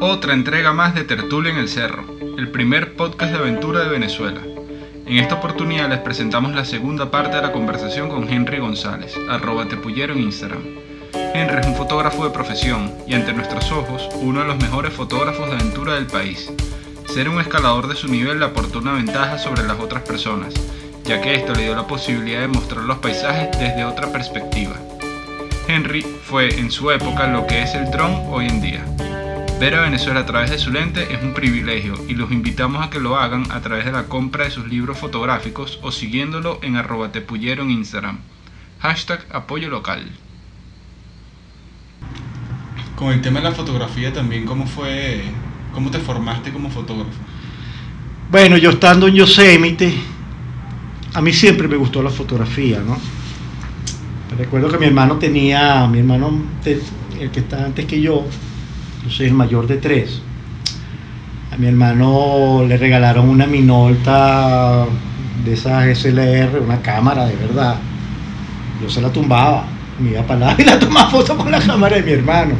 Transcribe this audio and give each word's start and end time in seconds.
Otra 0.00 0.34
entrega 0.34 0.74
más 0.74 0.94
de 0.94 1.04
Tertulia 1.04 1.50
en 1.50 1.56
el 1.56 1.70
Cerro, 1.70 2.04
el 2.36 2.50
primer 2.50 2.96
podcast 2.96 3.32
de 3.32 3.38
aventura 3.38 3.80
de 3.80 3.88
Venezuela. 3.88 4.42
En 5.06 5.16
esta 5.16 5.36
oportunidad 5.36 5.88
les 5.88 6.00
presentamos 6.00 6.54
la 6.54 6.66
segunda 6.66 7.10
parte 7.10 7.36
de 7.36 7.42
la 7.42 7.52
conversación 7.52 8.10
con 8.10 8.28
Henry 8.28 8.58
González, 8.58 9.14
arroba 9.30 9.66
tepullero 9.66 10.12
en 10.12 10.20
Instagram. 10.20 10.62
Henry 11.32 11.60
es 11.60 11.66
un 11.66 11.76
fotógrafo 11.76 12.24
de 12.24 12.30
profesión 12.30 12.92
y 13.06 13.14
ante 13.14 13.32
nuestros 13.32 13.72
ojos 13.72 14.06
uno 14.20 14.40
de 14.40 14.46
los 14.48 14.58
mejores 14.58 14.92
fotógrafos 14.92 15.48
de 15.48 15.56
aventura 15.56 15.94
del 15.94 16.06
país. 16.06 16.52
Ser 17.08 17.30
un 17.30 17.40
escalador 17.40 17.88
de 17.88 17.96
su 17.96 18.06
nivel 18.06 18.38
le 18.40 18.44
aportó 18.44 18.80
una 18.80 18.92
ventaja 18.92 19.38
sobre 19.38 19.62
las 19.62 19.80
otras 19.80 20.02
personas, 20.02 20.52
ya 21.04 21.22
que 21.22 21.36
esto 21.36 21.54
le 21.54 21.62
dio 21.62 21.74
la 21.74 21.86
posibilidad 21.86 22.40
de 22.40 22.48
mostrar 22.48 22.84
los 22.84 22.98
paisajes 22.98 23.58
desde 23.58 23.86
otra 23.86 24.12
perspectiva. 24.12 24.76
Henry 25.68 26.02
fue 26.02 26.48
en 26.60 26.70
su 26.70 26.90
época 26.90 27.26
lo 27.28 27.46
que 27.46 27.62
es 27.62 27.74
el 27.74 27.90
dron 27.90 28.26
hoy 28.28 28.46
en 28.46 28.60
día. 28.60 28.95
Ver 29.58 29.74
a 29.74 29.80
Venezuela 29.80 30.20
a 30.20 30.26
través 30.26 30.50
de 30.50 30.58
su 30.58 30.70
lente 30.70 31.14
es 31.14 31.22
un 31.22 31.32
privilegio 31.32 31.94
y 32.06 32.14
los 32.14 32.30
invitamos 32.30 32.84
a 32.84 32.90
que 32.90 33.00
lo 33.00 33.16
hagan 33.16 33.50
a 33.50 33.62
través 33.62 33.86
de 33.86 33.92
la 33.92 34.04
compra 34.04 34.44
de 34.44 34.50
sus 34.50 34.68
libros 34.68 34.98
fotográficos 34.98 35.78
o 35.80 35.90
siguiéndolo 35.90 36.58
en 36.62 36.76
arroba 36.76 37.10
tepullero 37.10 37.62
en 37.62 37.70
Instagram. 37.70 38.18
Hashtag 38.80 39.24
apoyo 39.32 39.70
local. 39.70 40.10
Con 42.96 43.14
el 43.14 43.22
tema 43.22 43.40
de 43.40 43.48
la 43.48 43.52
fotografía 43.52 44.12
también, 44.12 44.44
¿cómo 44.44 44.66
fue, 44.66 45.22
cómo 45.72 45.90
te 45.90 46.00
formaste 46.00 46.52
como 46.52 46.68
fotógrafo? 46.68 47.12
Bueno, 48.30 48.58
yo 48.58 48.70
estando 48.70 49.08
en 49.08 49.14
Yosemite, 49.14 49.94
a 51.14 51.22
mí 51.22 51.32
siempre 51.32 51.66
me 51.66 51.76
gustó 51.76 52.02
la 52.02 52.10
fotografía, 52.10 52.80
¿no? 52.80 52.98
Recuerdo 54.36 54.68
que 54.68 54.76
mi 54.76 54.84
hermano 54.84 55.16
tenía, 55.16 55.86
mi 55.86 56.00
hermano, 56.00 56.42
el 57.18 57.30
que 57.30 57.40
está 57.40 57.64
antes 57.64 57.86
que 57.86 58.02
yo, 58.02 58.26
yo 59.06 59.12
soy 59.12 59.26
el 59.26 59.34
mayor 59.34 59.68
de 59.68 59.76
tres. 59.76 60.20
A 61.52 61.56
mi 61.56 61.68
hermano 61.68 62.64
le 62.66 62.76
regalaron 62.76 63.28
una 63.28 63.46
Minolta 63.46 64.84
de 65.44 65.52
esas 65.52 65.96
SLR, 65.96 66.60
una 66.60 66.82
cámara 66.82 67.26
de 67.26 67.36
verdad. 67.36 67.76
Yo 68.82 68.90
se 68.90 69.00
la 69.00 69.12
tumbaba, 69.12 69.64
me 70.00 70.10
iba 70.10 70.22
para 70.22 70.48
allá 70.48 70.56
y 70.58 70.64
la 70.64 70.78
tomaba 70.78 71.08
foto 71.08 71.36
con 71.36 71.52
la 71.52 71.60
cámara 71.60 71.96
de 71.96 72.02
mi 72.02 72.12
hermano. 72.12 72.54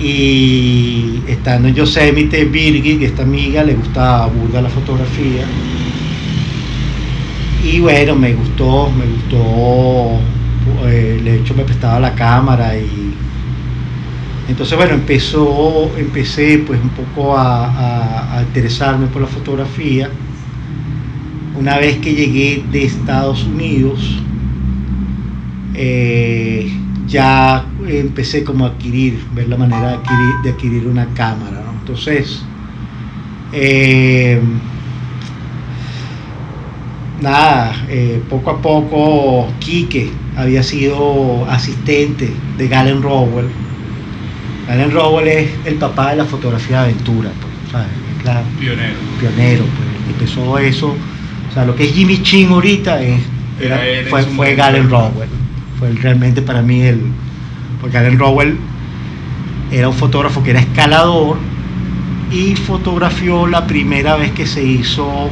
Y 0.00 1.22
estando 1.28 1.68
en 1.68 1.74
Yosemite, 1.74 2.44
Birgit, 2.46 3.02
esta 3.02 3.22
amiga, 3.22 3.62
le 3.62 3.74
gustaba 3.74 4.26
burda 4.26 4.62
la 4.62 4.68
fotografía. 4.68 5.44
Y 7.62 7.78
bueno, 7.78 8.16
me 8.16 8.32
gustó, 8.32 8.90
me 8.90 9.04
gustó, 9.06 10.18
eh, 10.88 11.20
de 11.22 11.36
hecho 11.36 11.54
me 11.54 11.62
prestaba 11.62 12.00
la 12.00 12.14
cámara 12.14 12.76
y 12.76 12.99
entonces, 14.50 14.76
bueno, 14.76 14.94
empezó, 14.94 15.96
empecé 15.96 16.58
pues 16.66 16.80
un 16.82 16.90
poco 16.90 17.36
a, 17.38 18.42
interesarme 18.48 19.06
por 19.06 19.22
la 19.22 19.28
fotografía. 19.28 20.10
Una 21.56 21.78
vez 21.78 21.98
que 21.98 22.12
llegué 22.12 22.64
de 22.72 22.84
Estados 22.84 23.44
Unidos, 23.44 24.20
eh, 25.74 26.68
ya 27.06 27.64
empecé 27.86 28.42
como 28.42 28.64
a 28.64 28.70
adquirir, 28.70 29.20
ver 29.34 29.48
la 29.48 29.56
manera 29.56 30.00
de 30.42 30.50
adquirir, 30.50 30.84
una 30.84 31.06
cámara. 31.14 31.62
Entonces, 31.78 32.42
eh, 33.52 34.40
nada, 37.20 37.86
eh, 37.88 38.20
poco 38.28 38.50
a 38.50 38.60
poco 38.60 39.46
Quique 39.60 40.10
había 40.36 40.64
sido 40.64 41.44
asistente 41.48 42.32
de 42.58 42.68
Galen 42.68 43.00
Rowell 43.00 43.46
Allen 44.70 44.92
Rowell 44.92 45.26
es 45.26 45.50
el 45.64 45.74
papá 45.74 46.10
de 46.10 46.16
la 46.18 46.24
fotografía 46.24 46.82
de 46.82 46.90
aventura, 46.90 47.30
pues, 47.40 47.72
¿sabes? 47.72 47.88
pionero. 48.60 48.94
Pionero, 49.18 49.64
pues. 49.64 50.14
Empezó 50.14 50.58
eso. 50.58 50.94
O 51.50 51.52
sea, 51.52 51.64
lo 51.64 51.74
que 51.74 51.84
es 51.84 51.92
Jimmy 51.92 52.22
Chin 52.22 52.50
ahorita 52.50 53.02
es, 53.02 53.20
fue, 54.08 54.22
fue 54.22 54.54
Galen 54.54 54.88
Rowell. 54.88 55.28
Fue 55.78 55.90
realmente 55.94 56.40
para 56.40 56.62
mí 56.62 56.82
el. 56.82 57.00
Porque 57.80 57.94
Galen 57.94 58.18
Rowell 58.18 58.58
era 59.72 59.88
un 59.88 59.94
fotógrafo 59.94 60.42
que 60.44 60.50
era 60.50 60.60
escalador 60.60 61.38
y 62.30 62.54
fotografió 62.54 63.48
la 63.48 63.66
primera 63.66 64.14
vez 64.14 64.30
que 64.32 64.46
se 64.46 64.62
hizo 64.62 65.30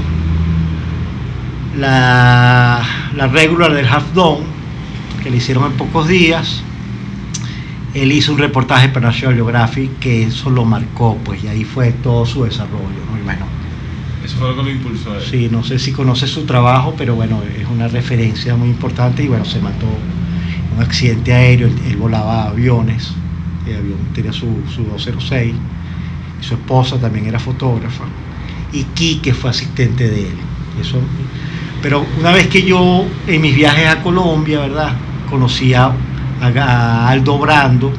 la, 1.76 2.82
la 3.14 3.26
regular 3.28 3.72
del 3.72 3.86
Half 3.86 4.14
Dome, 4.14 4.44
que 5.22 5.30
le 5.30 5.36
hicieron 5.36 5.66
en 5.66 5.72
pocos 5.72 6.08
días 6.08 6.64
él 8.00 8.12
hizo 8.12 8.32
un 8.32 8.38
reportaje 8.38 8.88
para 8.88 9.08
National 9.08 9.36
Geographic 9.36 9.98
que 9.98 10.24
eso 10.24 10.50
lo 10.50 10.64
marcó, 10.64 11.16
pues, 11.24 11.42
y 11.44 11.48
ahí 11.48 11.64
fue 11.64 11.92
todo 11.92 12.26
su 12.26 12.44
desarrollo, 12.44 12.88
¿no? 13.10 13.24
bueno, 13.24 13.46
eso 14.24 14.36
fue 14.36 14.48
lo 14.48 14.56
que 14.56 14.62
lo 14.62 14.70
impulsó 14.70 15.12
a 15.12 15.16
él. 15.16 15.22
Sí, 15.22 15.48
no 15.50 15.62
sé 15.62 15.78
si 15.78 15.92
conoce 15.92 16.26
su 16.26 16.44
trabajo, 16.44 16.94
pero 16.96 17.14
bueno, 17.14 17.42
es 17.42 17.66
una 17.68 17.88
referencia 17.88 18.56
muy 18.56 18.68
importante 18.68 19.22
y 19.22 19.28
bueno, 19.28 19.44
se 19.44 19.60
mató 19.60 19.86
en 19.86 20.76
un 20.76 20.82
accidente 20.82 21.32
aéreo, 21.32 21.68
él, 21.68 21.96
volaba 21.96 22.48
aviones, 22.48 23.12
el 23.66 23.76
avión 23.76 23.98
tenía 24.14 24.32
su, 24.32 24.46
su 24.74 24.84
206, 24.84 25.54
y 26.40 26.44
su 26.44 26.54
esposa 26.54 26.98
también 26.98 27.26
era 27.26 27.38
fotógrafa, 27.38 28.04
y 28.72 28.84
Quique 28.84 29.34
fue 29.34 29.50
asistente 29.50 30.08
de 30.08 30.28
él. 30.28 30.36
Eso, 30.80 30.98
pero 31.82 32.04
una 32.18 32.32
vez 32.32 32.48
que 32.48 32.62
yo 32.62 33.06
en 33.26 33.40
mis 33.40 33.54
viajes 33.54 33.88
a 33.88 34.02
Colombia, 34.02 34.60
¿verdad? 34.60 34.96
Conocía 35.30 35.92
a 36.40 37.08
Aldo 37.08 37.38
Brando, 37.38 37.92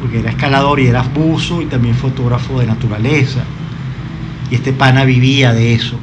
porque 0.00 0.20
era 0.20 0.30
escalador 0.30 0.80
y 0.80 0.86
era 0.86 1.02
buzo 1.02 1.62
y 1.62 1.66
también 1.66 1.94
fotógrafo 1.94 2.60
de 2.60 2.66
naturaleza. 2.66 3.40
Y 4.50 4.56
este 4.56 4.72
pana 4.72 5.04
vivía 5.04 5.52
de 5.52 5.74
eso, 5.74 5.96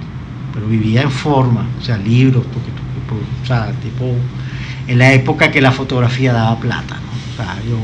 pero 0.54 0.68
vivía 0.68 1.02
en 1.02 1.12
forma, 1.12 1.68
o 1.80 1.84
sea, 1.84 1.98
libros, 1.98 2.46
porque, 2.52 2.70
o 3.44 3.46
sea, 3.46 3.72
tipo, 3.84 4.16
en 4.88 4.98
la 4.98 5.14
época 5.14 5.52
que 5.52 5.62
la 5.62 5.72
fotografía 5.72 6.34
daba 6.34 6.60
plata, 6.60 6.96
¿no? 6.96 7.34
O 7.34 7.36
sea, 7.36 7.56
yo, 7.64 7.78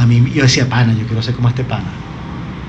a 0.00 0.06
mí, 0.06 0.30
yo 0.32 0.42
decía, 0.42 0.68
pana, 0.68 0.92
yo 0.94 1.06
quiero 1.06 1.22
ser 1.22 1.34
como 1.34 1.48
este 1.48 1.64
pana. 1.64 1.90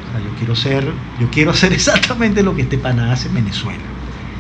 O 0.08 0.12
sea, 0.12 0.22
yo 0.22 0.36
quiero 0.38 0.56
ser, 0.56 0.92
yo 1.20 1.30
quiero 1.30 1.52
hacer 1.52 1.74
exactamente 1.74 2.42
lo 2.44 2.56
que 2.56 2.64
este 2.64 2.78
pana 2.78 3.12
hace 3.12 3.28
en 3.28 3.36
Venezuela. 3.36 3.84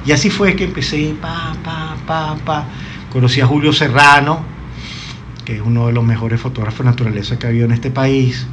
Y 0.05 0.11
así 0.11 0.29
fue 0.29 0.55
que 0.55 0.63
empecé, 0.65 1.15
pa, 1.21 1.53
pa, 1.63 1.95
pa, 2.05 2.35
pa. 2.43 2.65
Conocí 3.11 3.41
a 3.41 3.47
Julio 3.47 3.73
Serrano, 3.73 4.54
que 5.45 5.55
es 5.55 5.61
uno 5.61 5.87
de 5.87 5.93
los 5.93 6.03
mejores 6.03 6.41
fotógrafos 6.41 6.79
de 6.79 6.85
naturaleza 6.85 7.39
que 7.39 7.45
ha 7.45 7.49
habido 7.49 7.65
en 7.65 7.71
este 7.71 7.91
país. 7.91 8.47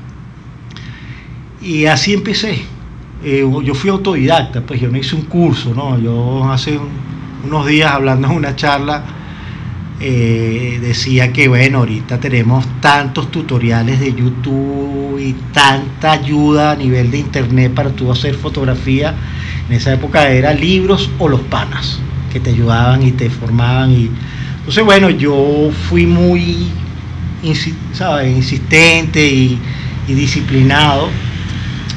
Y 1.61 1.87
así 1.87 2.13
empecé. 2.13 2.63
Eh, 3.25 3.45
yo 3.65 3.75
fui 3.75 3.91
autodidacta, 3.91 4.61
pues 4.61 4.81
yo 4.81 4.89
no 4.89 4.99
hice 4.99 5.17
un 5.17 5.23
curso, 5.23 5.75
¿no? 5.75 5.99
Yo 5.99 6.51
hace 6.51 6.79
unos 7.45 7.67
días 7.67 7.93
hablando 7.93 8.29
en 8.29 8.35
una 8.37 8.55
charla 8.55 9.05
eh, 10.05 10.81
decía 10.83 11.33
que, 11.33 11.47
bueno, 11.47 11.79
ahorita 11.79 12.19
tenemos 12.19 12.67
tantos 12.81 13.31
tutoriales 13.31 14.01
de 14.01 14.13
YouTube 14.13 15.17
y 15.21 15.33
tanta 15.53 16.11
ayuda 16.11 16.73
a 16.73 16.75
nivel 16.75 17.13
de 17.13 17.19
internet 17.19 17.73
para 17.73 17.91
tú 17.91 18.11
hacer 18.11 18.35
fotografía. 18.35 19.15
En 19.69 19.77
esa 19.77 19.93
época 19.93 20.29
era 20.29 20.53
libros 20.55 21.09
o 21.21 21.29
los 21.29 21.41
panas 21.43 22.01
que 22.33 22.41
te 22.41 22.51
ayudaban 22.51 23.03
y 23.03 23.13
te 23.13 23.31
formaban. 23.31 23.93
Y... 23.93 24.11
Entonces, 24.59 24.85
bueno, 24.85 25.09
yo 25.09 25.71
fui 25.89 26.05
muy 26.05 26.67
insistente 27.43 29.27
y, 29.27 29.59
disciplinado. 30.09 31.09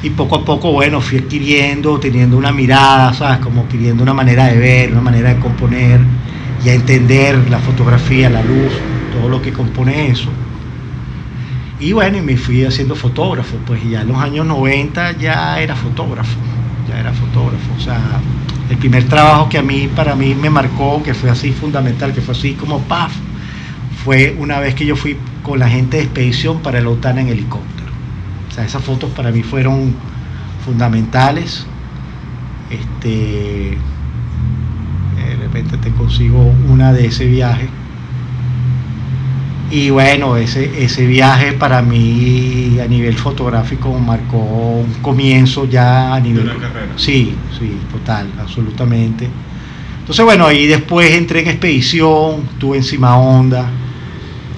Y 0.04 0.12
poco 0.12 0.36
a 0.36 0.46
poco, 0.46 0.72
bueno, 0.72 1.02
fui 1.02 1.18
adquiriendo, 1.18 2.00
teniendo 2.00 2.38
una 2.38 2.52
mirada, 2.52 3.14
¿sabes? 3.14 3.40
Como 3.40 3.62
adquiriendo 3.62 4.04
una 4.04 4.14
manera 4.14 4.46
de 4.46 4.58
ver, 4.58 4.92
una 4.92 5.02
manera 5.02 5.34
de 5.34 5.40
componer 5.40 6.00
y 6.64 6.70
a 6.70 6.74
entender 6.74 7.50
la 7.50 7.60
fotografía, 7.60 8.30
la 8.30 8.44
luz, 8.44 8.72
todo 9.12 9.30
lo 9.30 9.42
que 9.42 9.52
compone 9.52 10.10
eso. 10.10 10.30
Y 11.80 11.92
bueno, 11.94 12.18
y 12.18 12.22
me 12.22 12.38
fui 12.38 12.64
haciendo 12.64 12.96
fotógrafo, 12.96 13.58
pues 13.66 13.84
ya 13.90 14.02
en 14.02 14.10
los 14.10 14.18
años 14.18 14.46
90 14.46 15.14
ya 15.14 15.60
era 15.60 15.76
fotógrafo, 15.76 16.38
ya 16.88 17.00
era 17.00 17.12
fotógrafo. 17.12 17.74
O 17.78 17.82
sea, 17.82 18.00
el 18.70 18.78
primer 18.78 19.08
trabajo 19.08 19.50
que 19.50 19.58
a 19.58 19.62
mí, 19.62 19.90
para 19.94 20.16
mí 20.16 20.36
me 20.36 20.50
marcó, 20.50 21.04
que 21.04 21.14
fue 21.14 21.30
así 21.30 21.52
fundamental, 21.52 22.14
que 22.14 22.22
fue 22.22 22.34
así 22.34 22.54
como 22.54 22.80
paf, 22.82 23.14
fue 24.04 24.36
una 24.40 24.60
vez 24.60 24.76
que 24.76 24.86
yo 24.86 24.96
fui 24.96 25.18
con 25.46 25.60
la 25.60 25.70
gente 25.70 25.98
de 25.98 26.04
expedición 26.04 26.62
para 26.62 26.80
el 26.80 26.88
OTAN 26.88 27.20
en 27.20 27.28
helicóptero. 27.28 27.92
O 28.50 28.52
sea, 28.52 28.66
esas 28.66 28.84
fotos 28.84 29.12
para 29.12 29.32
mí 29.32 29.44
fueron 29.44 29.94
fundamentales. 30.66 31.68
Este, 32.72 33.78
de 35.16 35.36
repente 35.40 35.78
te 35.78 35.92
consigo 35.92 36.52
una 36.68 36.92
de 36.92 37.06
ese 37.06 37.28
viaje. 37.28 37.70
Y 39.70 39.92
bueno, 39.92 40.36
ese, 40.36 40.84
ese 40.84 41.06
viaje 41.06 41.54
para 41.54 41.82
mí 41.82 42.80
a 42.84 42.88
nivel 42.88 43.16
fotográfico 43.16 43.94
marcó 44.00 44.38
un 44.38 44.94
comienzo 45.02 45.66
ya 45.66 46.14
a 46.16 46.20
nivel... 46.20 46.46
¿De 46.48 46.56
una 46.56 46.68
carrera? 46.68 46.94
Sí, 46.96 47.36
sí, 47.60 47.78
total, 47.92 48.32
absolutamente. 48.40 49.28
Entonces 50.00 50.26
bueno, 50.26 50.46
ahí 50.48 50.66
después 50.66 51.14
entré 51.14 51.42
en 51.42 51.50
expedición, 51.50 52.48
estuve 52.54 52.78
encima 52.78 53.18
onda, 53.18 53.70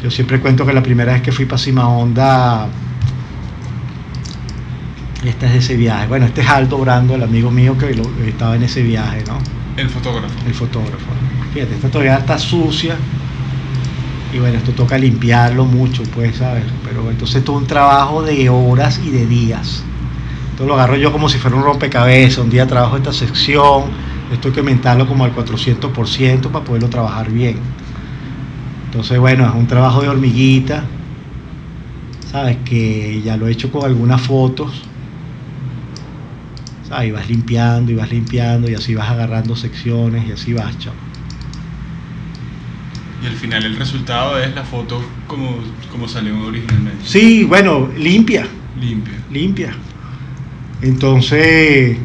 yo 0.04 0.12
siempre 0.12 0.40
cuento 0.40 0.66
que 0.66 0.74
la 0.74 0.84
primera 0.84 1.14
vez 1.14 1.22
que 1.22 1.32
fui 1.32 1.46
para 1.46 1.58
Cima 1.58 1.88
Honda, 1.90 2.68
Este 5.26 5.48
es 5.48 5.56
ese 5.56 5.76
viaje. 5.76 6.08
Bueno, 6.08 6.26
este 6.28 6.42
es 6.42 6.48
Aldo 6.48 6.78
Brando, 6.78 7.16
el 7.16 7.24
amigo 7.24 7.50
mío 7.50 7.76
que 7.78 7.94
lo- 7.96 8.10
estaba 8.26 8.56
en 8.56 8.64
ese 8.64 8.84
viaje, 8.84 9.24
¿no? 9.28 9.38
El 9.76 9.90
fotógrafo. 9.90 10.34
El 10.46 10.54
fotógrafo. 10.54 11.06
Fíjate, 11.54 11.74
esta 11.74 11.90
todavía 11.90 12.18
está 12.18 12.38
sucia. 12.38 12.96
Y 14.34 14.40
bueno, 14.40 14.58
esto 14.58 14.72
toca 14.74 14.98
limpiarlo 14.98 15.66
mucho, 15.66 16.04
pues, 16.14 16.38
¿sabes? 16.38 16.64
Pero 16.88 17.10
entonces 17.10 17.44
todo 17.44 17.58
un 17.58 17.66
trabajo 17.66 18.22
de 18.22 18.48
horas 18.50 19.00
y 19.04 19.10
de 19.10 19.26
días. 19.26 19.84
Entonces 20.52 20.68
lo 20.68 20.76
agarro 20.76 20.96
yo 20.98 21.12
como 21.12 21.30
si 21.30 21.40
fuera 21.40 21.58
un 21.58 21.64
rompecabezas. 21.64 22.38
Un 22.38 22.50
día 22.52 22.68
trabajo 22.68 22.96
esta 22.98 23.12
sección, 23.12 23.86
esto 24.32 24.50
hay 24.50 24.54
que 24.54 24.60
aumentarlo 24.60 25.08
como 25.08 25.26
al 25.26 25.34
400% 25.34 26.52
para 26.52 26.64
poderlo 26.64 26.90
trabajar 26.90 27.32
bien. 27.32 27.58
Entonces, 28.88 29.20
bueno, 29.20 29.48
es 29.48 29.54
un 29.54 29.68
trabajo 29.68 30.02
de 30.02 30.10
hormiguita. 30.10 30.84
¿Sabes? 32.32 32.58
Que 32.66 33.22
ya 33.24 33.38
lo 33.38 33.48
he 33.48 33.52
hecho 33.52 33.72
con 33.72 33.86
algunas 33.86 34.22
fotos. 34.22 34.84
¿Sabes? 36.88 37.10
Y 37.10 37.12
vas 37.12 37.30
limpiando 37.30 37.92
y 37.92 37.96
vas 37.96 38.12
limpiando 38.12 38.70
y 38.70 38.76
así 38.76 38.96
vas 38.96 39.10
agarrando 39.10 39.56
secciones 39.56 40.28
y 40.28 40.32
así 40.32 40.54
vas, 40.54 40.78
chao. 40.80 40.94
Y 43.24 43.28
al 43.28 43.34
final 43.34 43.64
el 43.66 43.76
resultado 43.76 44.40
es 44.40 44.54
la 44.56 44.64
foto 44.64 45.02
como, 45.28 45.58
como 45.92 46.08
salió 46.08 46.38
originalmente. 46.46 47.04
Sí, 47.04 47.44
bueno, 47.44 47.90
limpia, 47.98 48.46
Limpia. 48.80 49.14
limpia. 49.32 49.74
Entonces, 50.82 51.98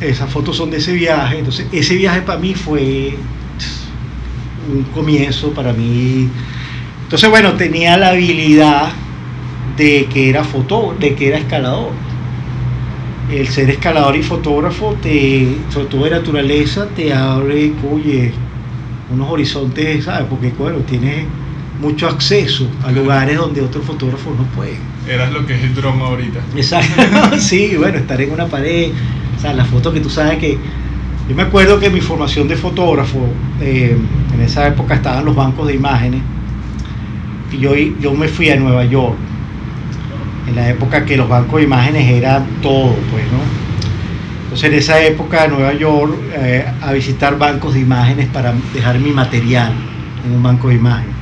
esas 0.00 0.30
fotos 0.30 0.56
son 0.56 0.70
de 0.70 0.76
ese 0.76 0.92
viaje. 0.92 1.38
Entonces, 1.38 1.66
ese 1.72 1.96
viaje 1.96 2.22
para 2.22 2.38
mí 2.38 2.54
fue 2.54 3.16
un 4.70 4.84
comienzo 4.94 5.50
para 5.50 5.72
mí. 5.72 6.28
Entonces, 7.04 7.30
bueno, 7.30 7.54
tenía 7.54 7.96
la 7.96 8.10
habilidad 8.10 8.90
de 9.76 10.06
que 10.12 10.28
era 10.28 10.44
foto, 10.44 10.94
de 10.98 11.14
que 11.14 11.28
era 11.28 11.38
escalador. 11.38 11.92
El 13.30 13.48
ser 13.48 13.70
escalador 13.70 14.16
y 14.16 14.22
fotógrafo, 14.22 14.94
te, 15.02 15.48
sobre 15.70 15.86
todo 15.86 16.04
de 16.04 16.10
naturaleza, 16.10 16.86
te 16.94 17.12
abre, 17.12 17.72
oye, 17.90 18.32
unos 19.10 19.30
horizontes, 19.30 20.04
¿sabes? 20.04 20.26
Porque, 20.28 20.52
bueno, 20.58 20.78
tienes 20.78 21.26
mucho 21.80 22.08
acceso 22.08 22.66
a 22.84 22.90
lugares 22.90 23.36
donde 23.36 23.60
otros 23.60 23.84
fotógrafos 23.84 24.36
no 24.36 24.44
pueden. 24.56 24.78
Eras 25.08 25.32
lo 25.32 25.46
que 25.46 25.54
es 25.54 25.62
el 25.62 25.74
dron 25.74 26.00
ahorita. 26.00 26.40
Exacto, 26.56 27.02
sí, 27.38 27.74
bueno, 27.76 27.98
estar 27.98 28.20
en 28.20 28.32
una 28.32 28.46
pared, 28.46 28.90
o 29.36 29.40
sea, 29.40 29.52
las 29.54 29.68
fotos 29.68 29.94
que 29.94 30.00
tú 30.00 30.10
sabes 30.10 30.38
que... 30.38 30.58
Yo 31.28 31.34
me 31.34 31.42
acuerdo 31.42 31.78
que 31.78 31.90
mi 31.90 32.00
formación 32.00 32.48
de 32.48 32.56
fotógrafo, 32.56 33.18
eh, 33.60 33.94
en 34.34 34.40
esa 34.40 34.66
época 34.66 34.94
estaban 34.94 35.26
los 35.26 35.36
bancos 35.36 35.66
de 35.66 35.74
imágenes, 35.74 36.22
y 37.52 37.58
yo, 37.58 37.74
yo 37.76 38.14
me 38.14 38.28
fui 38.28 38.48
a 38.48 38.56
Nueva 38.56 38.84
York, 38.86 39.14
en 40.48 40.56
la 40.56 40.70
época 40.70 41.04
que 41.04 41.18
los 41.18 41.28
bancos 41.28 41.58
de 41.58 41.64
imágenes 41.64 42.10
eran 42.10 42.46
todo, 42.62 42.94
pues, 43.10 43.24
¿no? 43.24 43.68
Entonces 44.44 44.70
en 44.70 44.78
esa 44.78 45.02
época 45.02 45.46
Nueva 45.48 45.74
York, 45.74 46.14
eh, 46.32 46.64
a 46.80 46.92
visitar 46.94 47.36
bancos 47.36 47.74
de 47.74 47.80
imágenes 47.80 48.28
para 48.28 48.54
dejar 48.72 48.98
mi 48.98 49.10
material 49.10 49.74
en 50.24 50.32
un 50.32 50.42
banco 50.42 50.68
de 50.68 50.76
imágenes. 50.76 51.14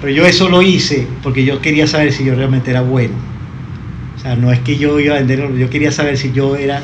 Pero 0.00 0.14
yo 0.14 0.24
eso 0.24 0.48
lo 0.48 0.62
hice 0.62 1.06
porque 1.22 1.44
yo 1.44 1.60
quería 1.60 1.86
saber 1.86 2.10
si 2.10 2.24
yo 2.24 2.34
realmente 2.34 2.70
era 2.70 2.80
bueno. 2.80 3.12
O 4.16 4.18
sea, 4.18 4.34
no 4.36 4.50
es 4.50 4.60
que 4.60 4.78
yo 4.78 4.98
iba 4.98 5.16
a 5.16 5.18
vender, 5.18 5.54
yo 5.54 5.68
quería 5.68 5.92
saber 5.92 6.16
si 6.16 6.32
yo 6.32 6.56
era 6.56 6.80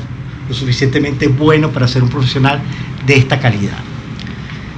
lo 0.49 0.55
suficientemente 0.55 1.29
bueno 1.29 1.71
para 1.71 1.87
ser 1.87 2.03
un 2.03 2.09
profesional 2.09 2.61
de 3.07 3.17
esta 3.17 3.39
calidad. 3.39 3.79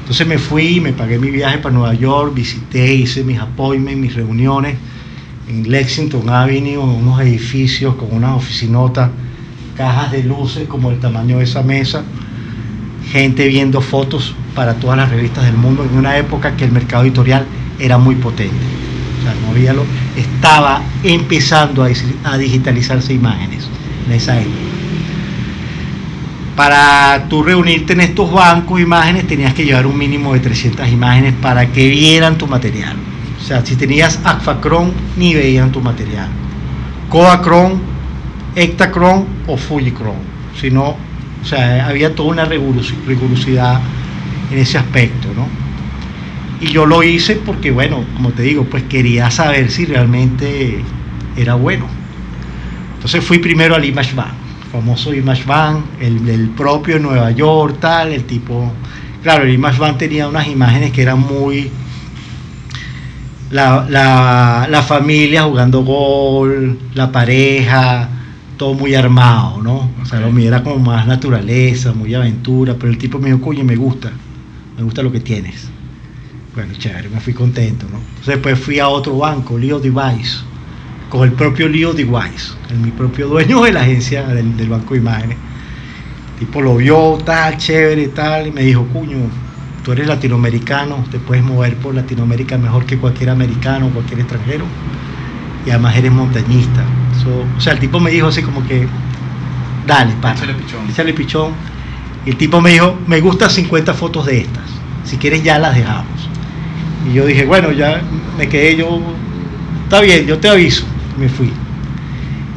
Entonces 0.00 0.26
me 0.26 0.38
fui, 0.38 0.80
me 0.80 0.92
pagué 0.92 1.18
mi 1.18 1.30
viaje 1.30 1.58
para 1.58 1.72
Nueva 1.72 1.94
York, 1.94 2.34
visité, 2.34 2.94
hice 2.94 3.22
mis 3.22 3.38
appointments, 3.38 4.00
mis 4.00 4.14
reuniones 4.14 4.74
en 5.48 5.70
Lexington 5.70 6.28
Avenue, 6.28 6.74
en 6.74 6.78
unos 6.80 7.20
edificios 7.20 7.94
con 7.94 8.12
unas 8.12 8.36
oficinotas, 8.36 9.10
cajas 9.76 10.12
de 10.12 10.24
luces 10.24 10.66
como 10.68 10.90
el 10.90 10.98
tamaño 10.98 11.38
de 11.38 11.44
esa 11.44 11.62
mesa, 11.62 12.02
gente 13.10 13.46
viendo 13.48 13.80
fotos 13.80 14.34
para 14.54 14.74
todas 14.74 14.96
las 14.96 15.10
revistas 15.10 15.44
del 15.44 15.56
mundo 15.56 15.84
en 15.84 15.96
una 15.96 16.16
época 16.18 16.56
que 16.56 16.64
el 16.64 16.72
mercado 16.72 17.04
editorial 17.04 17.46
era 17.78 17.98
muy 17.98 18.14
potente. 18.16 18.54
O 19.20 19.22
sea, 19.22 19.34
no 19.42 19.50
había 19.50 19.72
lo, 19.72 19.84
estaba 20.16 20.82
empezando 21.02 21.84
a, 21.84 21.88
a 22.24 22.38
digitalizarse 22.38 23.12
imágenes 23.12 23.68
en 24.06 24.12
esa 24.12 24.40
época. 24.40 24.79
Para 26.60 27.24
tú 27.30 27.42
reunirte 27.42 27.94
en 27.94 28.02
estos 28.02 28.30
bancos 28.30 28.76
de 28.76 28.82
imágenes 28.82 29.26
tenías 29.26 29.54
que 29.54 29.64
llevar 29.64 29.86
un 29.86 29.96
mínimo 29.96 30.34
de 30.34 30.40
300 30.40 30.86
imágenes 30.90 31.32
para 31.40 31.72
que 31.72 31.88
vieran 31.88 32.36
tu 32.36 32.46
material. 32.46 32.96
O 33.40 33.42
sea, 33.42 33.64
si 33.64 33.76
tenías 33.76 34.20
Acfacron 34.24 34.92
ni 35.16 35.32
veían 35.32 35.72
tu 35.72 35.80
material. 35.80 36.28
Coacron, 37.08 37.80
Ektacron 38.54 39.24
o 39.46 39.56
Fujicron. 39.56 40.16
Si 40.60 40.70
no, 40.70 40.88
o 40.90 41.44
sea, 41.44 41.86
había 41.88 42.14
toda 42.14 42.28
una 42.28 42.44
rigurosi- 42.46 43.06
rigurosidad 43.06 43.80
en 44.52 44.58
ese 44.58 44.76
aspecto, 44.76 45.28
¿no? 45.34 45.46
Y 46.60 46.70
yo 46.70 46.84
lo 46.84 47.02
hice 47.02 47.36
porque, 47.36 47.70
bueno, 47.70 48.04
como 48.14 48.32
te 48.32 48.42
digo, 48.42 48.64
pues 48.64 48.82
quería 48.82 49.30
saber 49.30 49.70
si 49.70 49.86
realmente 49.86 50.82
era 51.38 51.54
bueno. 51.54 51.86
Entonces 52.96 53.24
fui 53.24 53.38
primero 53.38 53.74
al 53.74 53.84
Image 53.86 54.14
Van, 54.14 54.32
famoso 54.70 55.14
Image 55.14 55.44
Van, 55.44 55.84
el, 56.00 56.28
el 56.28 56.50
propio 56.50 56.98
Nueva 56.98 57.30
York, 57.30 57.78
tal, 57.80 58.12
el 58.12 58.24
tipo... 58.24 58.72
Claro, 59.22 59.44
el 59.44 59.52
Image 59.52 59.78
Van 59.78 59.98
tenía 59.98 60.28
unas 60.28 60.46
imágenes 60.46 60.92
que 60.92 61.02
eran 61.02 61.20
muy... 61.20 61.70
La, 63.50 63.84
la, 63.88 64.68
la 64.70 64.82
familia 64.82 65.42
jugando 65.42 65.82
gol, 65.82 66.78
la 66.94 67.10
pareja, 67.10 68.08
todo 68.56 68.74
muy 68.74 68.94
armado, 68.94 69.60
¿no? 69.60 69.90
O 70.00 70.06
sea, 70.06 70.20
lo 70.20 70.30
mío 70.30 70.46
era 70.46 70.62
como 70.62 70.78
más 70.78 71.06
naturaleza, 71.06 71.92
muy 71.92 72.14
aventura, 72.14 72.76
pero 72.78 72.92
el 72.92 72.98
tipo 72.98 73.18
me 73.18 73.26
dijo, 73.28 73.40
coño, 73.40 73.64
me 73.64 73.74
gusta, 73.74 74.12
me 74.76 74.84
gusta 74.84 75.02
lo 75.02 75.10
que 75.10 75.18
tienes. 75.18 75.68
Bueno, 76.54 76.74
chévere, 76.78 77.08
me 77.08 77.20
fui 77.20 77.32
contento, 77.32 77.86
¿no? 77.90 77.98
Entonces 77.98 78.34
después 78.34 78.58
fui 78.58 78.78
a 78.78 78.88
otro 78.88 79.18
banco, 79.18 79.58
Leo 79.58 79.80
Device, 79.80 80.44
con 81.10 81.24
el 81.28 81.32
propio 81.34 81.68
Leo 81.68 81.92
Device, 81.92 82.54
el, 82.70 82.78
mi 82.78 82.90
propio 82.90 83.28
dueño 83.28 83.62
de 83.64 83.72
la 83.72 83.82
agencia 83.82 84.26
del, 84.28 84.56
del 84.56 84.68
banco 84.70 84.94
de 84.94 85.00
imágenes. 85.00 85.36
El 86.34 86.46
tipo 86.46 86.62
lo 86.62 86.76
vio, 86.76 87.18
tal, 87.24 87.58
chévere, 87.58 88.08
tal, 88.08 88.46
y 88.46 88.52
me 88.52 88.62
dijo, 88.62 88.86
cuño, 88.86 89.18
tú 89.84 89.92
eres 89.92 90.06
latinoamericano, 90.06 91.04
te 91.10 91.18
puedes 91.18 91.44
mover 91.44 91.76
por 91.76 91.94
Latinoamérica 91.94 92.56
mejor 92.56 92.86
que 92.86 92.96
cualquier 92.96 93.30
americano, 93.30 93.90
cualquier 93.90 94.20
extranjero, 94.20 94.64
y 95.66 95.70
además 95.70 95.96
eres 95.96 96.12
montañista. 96.12 96.82
So, 97.22 97.44
o 97.56 97.60
sea, 97.60 97.74
el 97.74 97.78
tipo 97.80 98.00
me 98.00 98.10
dijo 98.10 98.28
así 98.28 98.40
como 98.42 98.66
que, 98.66 98.86
dale, 99.86 100.14
para 100.22 100.34
Échale 100.36 100.54
pichón. 100.54 100.88
échale 100.88 101.12
pichón. 101.12 101.52
Y 102.24 102.30
el 102.30 102.36
tipo 102.36 102.60
me 102.60 102.70
dijo, 102.70 102.98
me 103.06 103.20
gustan 103.20 103.50
50 103.50 103.92
fotos 103.94 104.26
de 104.26 104.40
estas. 104.40 104.64
Si 105.04 105.16
quieres 105.16 105.42
ya 105.42 105.58
las 105.58 105.74
dejamos. 105.74 106.28
Y 107.10 107.14
yo 107.14 107.26
dije, 107.26 107.44
bueno, 107.46 107.72
ya 107.72 108.00
me 108.38 108.48
quedé 108.48 108.76
yo, 108.76 109.00
está 109.84 110.00
bien, 110.00 110.26
yo 110.26 110.38
te 110.38 110.48
aviso. 110.48 110.86
Me 111.18 111.28
fui. 111.28 111.52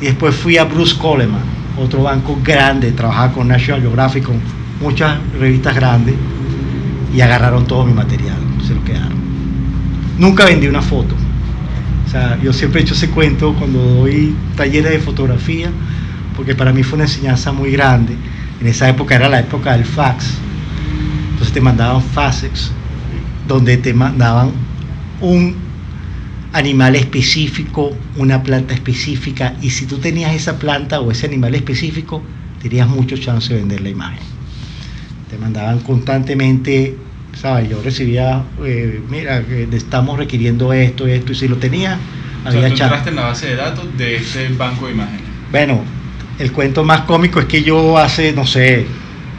Y 0.02 0.06
después 0.06 0.36
fui 0.36 0.58
a 0.58 0.66
Bruce 0.66 0.98
Coleman, 0.98 1.42
otro 1.78 2.04
banco 2.04 2.40
grande, 2.44 2.92
trabajaba 2.92 3.34
con 3.34 3.48
National 3.48 3.82
Geographic, 3.82 4.24
con 4.24 4.40
muchas 4.82 5.18
revistas 5.40 5.76
grandes, 5.76 6.16
y 7.14 7.22
agarraron 7.22 7.66
todo 7.66 7.86
mi 7.86 7.94
material, 7.94 8.38
se 8.66 8.74
lo 8.74 8.84
quedaron. 8.84 9.14
Nunca 10.18 10.46
vendí 10.46 10.68
una 10.68 10.82
foto. 10.82 11.16
O 12.06 12.10
sea, 12.10 12.38
yo 12.42 12.54
siempre 12.54 12.82
he 12.82 12.84
hecho 12.84 12.94
ese 12.94 13.10
cuento 13.10 13.54
cuando 13.54 13.80
doy 13.80 14.36
talleres 14.56 14.92
de 14.92 15.00
fotografía, 15.00 15.70
porque 16.36 16.54
para 16.54 16.72
mí 16.72 16.84
fue 16.84 16.96
una 16.96 17.06
enseñanza 17.06 17.52
muy 17.52 17.72
grande. 17.72 18.16
En 18.60 18.68
esa 18.68 18.90
época 18.90 19.16
era 19.16 19.30
la 19.30 19.40
época 19.40 19.74
del 19.74 19.86
fax. 19.86 20.36
Entonces 21.32 21.54
te 21.54 21.62
mandaban 21.62 22.02
faxes, 22.02 22.72
donde 23.48 23.78
te 23.78 23.94
mandaban 23.94 24.52
un 25.22 25.56
animal 26.54 26.96
específico, 26.96 27.96
una 28.16 28.44
planta 28.44 28.74
específica, 28.74 29.56
y 29.62 29.72
si 29.72 29.86
tú 29.86 29.98
tenías 29.98 30.34
esa 30.34 30.58
planta 30.60 31.02
o 31.02 31.12
ese 31.12 31.26
animal 31.26 31.56
específico, 31.56 32.24
tenías 32.62 32.88
mucho 32.88 33.18
chance 33.18 33.54
de 33.54 33.60
vender 33.60 33.82
la 33.82 33.90
imagen. 33.90 34.24
Te 35.30 35.38
mandaban 35.38 35.80
constantemente, 35.80 36.96
¿sabes? 37.34 37.70
Yo 37.70 37.82
recibía, 37.82 38.44
eh, 38.64 39.02
mira, 39.10 39.44
estamos 39.72 40.18
requiriendo 40.18 40.72
esto, 40.72 41.08
esto, 41.08 41.32
y 41.32 41.36
si 41.36 41.48
lo 41.48 41.58
tenía, 41.58 41.98
O 42.46 42.52
sea, 42.52 42.60
había 42.60 42.68
tú 42.76 42.84
entraste 42.84 43.10
en 43.10 43.16
la 43.16 43.24
base 43.24 43.48
de 43.48 43.56
datos 43.56 43.98
de 43.98 44.16
este 44.16 44.48
banco 44.50 44.86
de 44.86 44.94
imágenes. 44.94 45.22
Bueno, 45.52 45.82
el 46.40 46.52
cuento 46.52 46.84
más 46.84 47.02
cómico 47.02 47.40
es 47.40 47.46
que 47.48 47.64
yo 47.64 47.98
hace, 47.98 48.32
no 48.32 48.46
sé, 48.46 48.86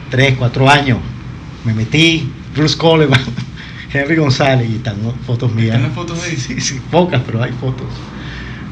tres, 0.09 0.35
cuatro 0.37 0.69
años 0.69 0.99
me 1.65 1.73
metí, 1.73 2.29
Bruce 2.55 2.77
Coleman, 2.77 3.19
Henry 3.95 4.15
González, 4.15 4.69
y 4.69 4.75
están 4.75 5.01
¿no? 5.03 5.13
fotos 5.25 5.53
mías. 5.53 5.75
¿Están 5.75 5.83
las 5.83 5.93
fotos 5.93 6.23
ahí? 6.23 6.35
Sí, 6.35 6.59
sí, 6.61 6.81
pocas, 6.91 7.21
pero 7.25 7.41
hay 7.41 7.51
fotos. 7.53 7.87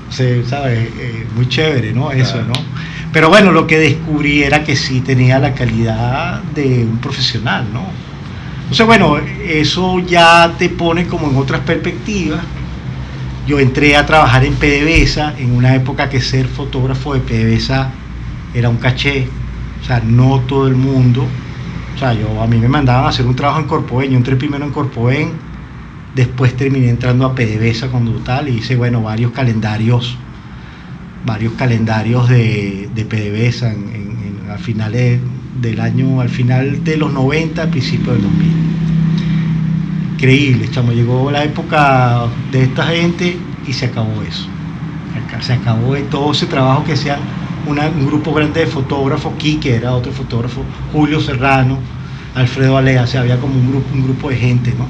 O 0.09 0.11
sea, 0.11 0.27
¿sabes? 0.45 0.89
Eh, 0.99 1.25
muy 1.35 1.47
chévere, 1.47 1.93
¿no? 1.93 2.11
Eso, 2.11 2.33
Claro. 2.33 2.47
¿no? 2.47 2.53
Pero 3.11 3.29
bueno, 3.29 3.51
lo 3.51 3.67
que 3.67 3.77
descubrí 3.77 4.43
era 4.43 4.63
que 4.63 4.75
sí 4.75 5.01
tenía 5.01 5.39
la 5.39 5.53
calidad 5.53 6.41
de 6.55 6.83
un 6.83 6.97
profesional, 6.99 7.65
¿no? 7.71 7.85
Entonces, 8.63 8.85
bueno, 8.85 9.17
eso 9.47 9.99
ya 9.99 10.55
te 10.57 10.69
pone 10.69 11.05
como 11.05 11.29
en 11.29 11.37
otras 11.37 11.61
perspectivas 11.61 12.39
yo 13.45 13.59
entré 13.59 13.97
a 13.97 14.05
trabajar 14.05 14.45
en 14.45 14.53
PDVSA 14.53 15.35
en 15.37 15.53
una 15.53 15.75
época 15.75 16.09
que 16.09 16.21
ser 16.21 16.47
fotógrafo 16.47 17.13
de 17.13 17.19
PDVSA 17.19 17.91
era 18.53 18.69
un 18.69 18.77
caché, 18.77 19.27
o 19.81 19.85
sea, 19.85 19.99
no 19.99 20.39
todo 20.47 20.67
el 20.67 20.75
mundo, 20.75 21.27
o 21.95 21.97
sea, 21.97 22.13
yo 22.13 22.41
a 22.41 22.47
mí 22.47 22.57
me 22.57 22.67
mandaban 22.67 23.05
a 23.05 23.09
hacer 23.09 23.25
un 23.25 23.35
trabajo 23.35 23.59
en 23.59 23.67
Corpoven, 23.67 24.11
yo 24.11 24.17
entré 24.17 24.35
primero 24.35 24.65
en 24.65 24.71
Corpoven, 24.71 25.31
después 26.15 26.55
terminé 26.55 26.89
entrando 26.89 27.25
a 27.25 27.35
PDVSA 27.35 27.89
cuando 27.89 28.11
tal 28.19 28.49
y 28.49 28.57
hice, 28.57 28.75
bueno, 28.75 29.01
varios 29.01 29.31
calendarios, 29.31 30.17
varios 31.25 31.53
calendarios 31.53 32.29
de, 32.29 32.89
de 32.93 33.05
PDVSA 33.05 33.73
en, 33.73 34.37
en, 34.43 34.51
a 34.51 34.57
finales 34.57 35.19
del 35.61 35.79
año, 35.79 36.21
al 36.21 36.29
final 36.29 36.83
de 36.83 36.97
los 36.97 37.13
90, 37.13 37.61
al 37.61 37.69
principio 37.69 38.13
del 38.13 38.23
2000 38.23 38.73
increíble, 40.23 40.69
chamo. 40.71 40.93
Llegó 40.93 41.29
la 41.31 41.43
época 41.43 42.27
de 42.49 42.63
esta 42.63 42.85
gente 42.87 43.37
y 43.67 43.73
se 43.73 43.87
acabó 43.87 44.21
eso. 44.21 44.47
Se 45.41 45.51
acabó 45.51 45.95
de 45.95 46.03
todo 46.03 46.31
ese 46.31 46.45
trabajo 46.45 46.85
que 46.85 46.93
hacían 46.93 47.19
un 47.67 48.05
grupo 48.05 48.33
grande 48.33 48.61
de 48.61 48.67
fotógrafos, 48.67 49.33
Quique 49.37 49.75
era 49.75 49.93
otro 49.93 50.11
fotógrafo, 50.11 50.63
Julio 50.91 51.19
Serrano, 51.21 51.77
Alfredo 52.35 52.77
Alea, 52.77 53.03
o 53.03 53.07
sea, 53.07 53.21
había 53.21 53.39
como 53.39 53.53
un 53.53 53.69
grupo, 53.69 53.87
un 53.93 54.03
grupo 54.03 54.29
de 54.29 54.35
gente, 54.35 54.73
¿no? 54.77 54.87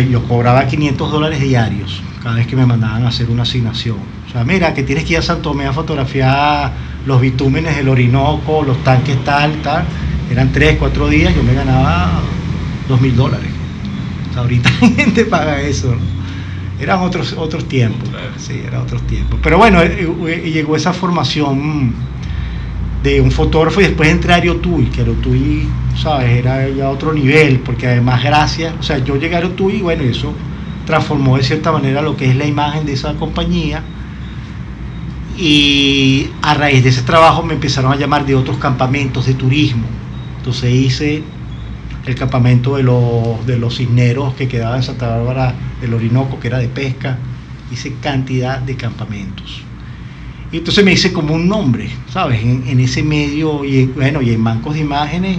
Yo 0.00 0.22
cobraba 0.24 0.66
500 0.66 1.12
dólares 1.12 1.40
diarios 1.40 2.02
cada 2.22 2.36
vez 2.36 2.46
que 2.46 2.56
me 2.56 2.66
mandaban 2.66 3.04
a 3.04 3.08
hacer 3.08 3.30
una 3.30 3.42
asignación. 3.42 3.98
O 4.28 4.32
sea, 4.32 4.42
mira, 4.42 4.74
que 4.74 4.82
tienes 4.82 5.04
que 5.04 5.12
ir 5.12 5.18
a 5.18 5.22
Santo 5.22 5.56
a 5.58 5.72
fotografiar 5.72 6.72
los 7.06 7.20
bitúmenes 7.20 7.76
del 7.76 7.88
Orinoco, 7.88 8.64
los 8.64 8.82
tanques 8.82 9.22
tal, 9.24 9.52
tal. 9.62 9.84
Eran 10.30 10.50
3, 10.50 10.76
4 10.78 11.08
días, 11.08 11.34
yo 11.36 11.44
me 11.44 11.54
ganaba 11.54 12.20
2 12.88 13.00
mil 13.00 13.14
dólares. 13.14 13.48
Ahorita 14.34 14.70
la 14.80 14.88
gente 14.88 15.24
paga 15.24 15.60
eso, 15.60 15.94
¿no? 15.94 16.15
Eran 16.80 17.00
otros, 17.00 17.32
otros 17.38 17.66
tiempos, 17.66 18.08
Claro. 18.10 18.26
sí, 18.36 18.60
eran 18.66 18.82
otros 18.82 19.02
tiempos. 19.06 19.38
Pero 19.42 19.56
bueno, 19.58 19.80
eh, 19.82 20.08
eh, 20.28 20.50
llegó 20.52 20.76
esa 20.76 20.92
formación 20.92 21.94
de 23.02 23.20
un 23.20 23.30
fotógrafo 23.30 23.80
y 23.80 23.84
después 23.84 24.08
entré 24.10 24.32
a 24.32 24.36
Ariotui, 24.36 24.86
que 24.86 25.00
Ariotui, 25.02 25.68
¿sabes? 26.00 26.30
Era 26.38 26.68
ya 26.68 26.90
otro 26.90 27.12
nivel, 27.12 27.60
porque 27.60 27.86
además 27.86 28.22
gracias, 28.22 28.74
o 28.78 28.82
sea, 28.82 28.98
yo 28.98 29.16
llegué 29.16 29.34
a 29.36 29.38
Ariotui 29.38 29.76
y 29.76 29.80
bueno, 29.82 30.02
eso 30.02 30.32
transformó 30.84 31.36
de 31.36 31.42
cierta 31.44 31.72
manera 31.72 32.02
lo 32.02 32.16
que 32.16 32.28
es 32.28 32.36
la 32.36 32.46
imagen 32.46 32.84
de 32.86 32.92
esa 32.92 33.14
compañía 33.14 33.82
y 35.38 36.28
a 36.42 36.54
raíz 36.54 36.82
de 36.82 36.90
ese 36.90 37.02
trabajo 37.02 37.42
me 37.42 37.54
empezaron 37.54 37.92
a 37.92 37.96
llamar 37.96 38.24
de 38.24 38.34
otros 38.34 38.56
campamentos 38.58 39.26
de 39.26 39.34
turismo. 39.34 39.84
Entonces 40.38 40.72
hice 40.72 41.22
el 42.06 42.14
campamento 42.14 42.76
de 42.76 42.82
los, 42.82 43.44
de 43.46 43.58
los 43.58 43.76
cisneros 43.76 44.34
que 44.34 44.48
quedaba 44.48 44.76
en 44.76 44.82
Santa 44.82 45.08
Bárbara 45.08 45.54
del 45.80 45.94
Orinoco, 45.94 46.38
que 46.38 46.48
era 46.48 46.58
de 46.58 46.68
pesca. 46.68 47.18
Hice 47.70 47.94
cantidad 48.00 48.60
de 48.60 48.76
campamentos. 48.76 49.62
Y 50.52 50.58
entonces 50.58 50.84
me 50.84 50.92
hice 50.92 51.12
como 51.12 51.34
un 51.34 51.48
nombre, 51.48 51.90
¿sabes? 52.08 52.40
En, 52.42 52.64
en 52.68 52.78
ese 52.78 53.02
medio, 53.02 53.64
y 53.64 53.86
bueno, 53.86 54.22
y 54.22 54.30
en 54.30 54.44
bancos 54.44 54.74
de 54.74 54.80
imágenes 54.80 55.38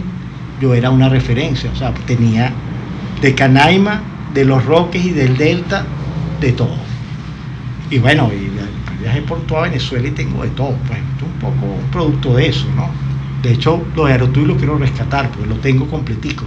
yo 0.61 0.73
era 0.73 0.89
una 0.89 1.07
referencia, 1.07 1.71
o 1.71 1.75
sea, 1.75 1.93
tenía 2.05 2.51
de 3.21 3.33
Canaima, 3.33 4.01
de 4.33 4.43
los 4.43 4.65
Roques 4.65 5.05
y 5.05 5.11
del 5.11 5.37
Delta, 5.37 5.85
de 6.41 6.51
todo. 6.51 6.75
Y 7.89 7.99
bueno, 7.99 8.29
y 8.33 8.49
viajé 9.01 9.21
por 9.21 9.39
toda 9.47 9.63
Venezuela 9.63 10.07
y 10.07 10.11
tengo 10.11 10.43
de 10.43 10.49
todo, 10.49 10.75
pues, 10.87 10.99
un 10.99 11.39
poco 11.39 11.65
un 11.65 11.89
producto 11.91 12.35
de 12.35 12.47
eso, 12.47 12.67
¿no? 12.75 13.06
De 13.41 13.53
hecho, 13.53 13.85
lo 13.95 14.05
de 14.05 14.13
Aerotuy 14.13 14.45
lo 14.45 14.57
quiero 14.57 14.77
rescatar, 14.77 15.29
porque 15.31 15.47
lo 15.47 15.55
tengo 15.55 15.87
completico. 15.87 16.45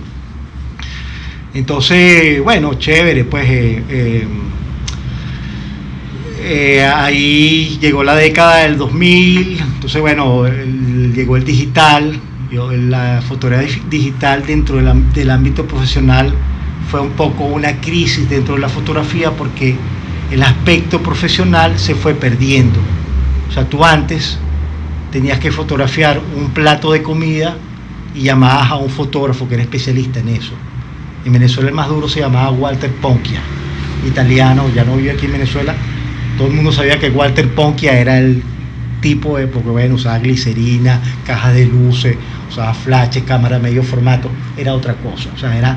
Entonces, 1.52 2.42
bueno, 2.42 2.74
chévere, 2.74 3.24
pues 3.24 3.44
eh, 3.48 3.82
eh, 3.88 4.28
eh, 6.42 6.84
ahí 6.84 7.78
llegó 7.80 8.04
la 8.04 8.14
década 8.14 8.58
del 8.58 8.78
2000, 8.78 9.60
entonces 9.74 10.00
bueno, 10.00 10.46
llegó 10.46 11.36
el 11.36 11.44
digital, 11.44 12.20
yo, 12.52 12.70
la 12.72 13.20
fotografía 13.26 13.82
digital 13.88 14.44
dentro 14.46 14.76
del 14.76 15.30
ámbito 15.30 15.66
profesional 15.66 16.32
fue 16.88 17.00
un 17.00 17.10
poco 17.10 17.44
una 17.44 17.80
crisis 17.80 18.28
dentro 18.28 18.54
de 18.54 18.60
la 18.60 18.68
fotografía 18.68 19.30
porque 19.32 19.76
el 20.30 20.42
aspecto 20.42 21.02
profesional 21.02 21.78
se 21.78 21.94
fue 21.94 22.14
perdiendo. 22.14 22.78
O 23.48 23.52
sea, 23.52 23.68
tú 23.68 23.84
antes 23.84 24.38
tenías 25.10 25.38
que 25.38 25.50
fotografiar 25.50 26.20
un 26.36 26.50
plato 26.50 26.92
de 26.92 27.02
comida 27.02 27.56
y 28.14 28.22
llamabas 28.22 28.70
a 28.70 28.76
un 28.76 28.90
fotógrafo 28.90 29.48
que 29.48 29.54
era 29.54 29.62
especialista 29.62 30.20
en 30.20 30.28
eso. 30.30 30.52
En 31.24 31.32
Venezuela 31.32 31.68
el 31.68 31.74
más 31.74 31.88
duro 31.88 32.08
se 32.08 32.20
llamaba 32.20 32.50
Walter 32.50 32.90
Ponchia, 32.92 33.40
italiano, 34.06 34.68
ya 34.74 34.84
no 34.84 34.96
vive 34.96 35.12
aquí 35.12 35.26
en 35.26 35.32
Venezuela. 35.32 35.74
Todo 36.38 36.48
el 36.48 36.54
mundo 36.54 36.72
sabía 36.72 36.98
que 36.98 37.10
Walter 37.10 37.48
Ponchia 37.54 37.98
era 37.98 38.18
el 38.18 38.42
tipo 39.00 39.38
de, 39.38 39.46
porque 39.46 39.68
bueno, 39.68 39.94
usaba 39.96 40.18
glicerina, 40.18 41.00
cajas 41.26 41.54
de 41.54 41.66
luces, 41.66 42.16
usaba 42.48 42.72
flashes, 42.74 43.24
cámara 43.24 43.58
medio 43.58 43.82
formato, 43.82 44.30
era 44.56 44.74
otra 44.74 44.94
cosa, 44.94 45.30
o 45.34 45.38
sea, 45.38 45.56
era 45.56 45.76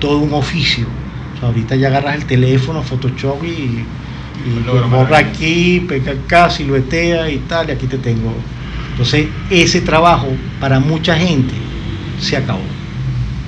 todo 0.00 0.18
un 0.18 0.32
oficio. 0.32 0.86
O 1.34 1.38
sea, 1.38 1.48
ahorita 1.48 1.76
ya 1.76 1.88
agarras 1.88 2.16
el 2.16 2.24
teléfono, 2.26 2.82
Photoshop 2.82 3.44
y, 3.44 3.48
y 3.48 4.64
Logra 4.64 4.86
borra 4.86 5.18
aquí, 5.18 5.84
pega 5.88 6.12
acá, 6.12 6.50
siluetea 6.50 7.30
y 7.30 7.38
tal, 7.38 7.68
y 7.68 7.72
aquí 7.72 7.86
te 7.86 7.98
tengo. 7.98 8.34
Entonces, 8.98 9.28
ese 9.48 9.80
trabajo 9.80 10.26
para 10.60 10.80
mucha 10.80 11.16
gente 11.16 11.54
se 12.20 12.36
acabó. 12.36 12.58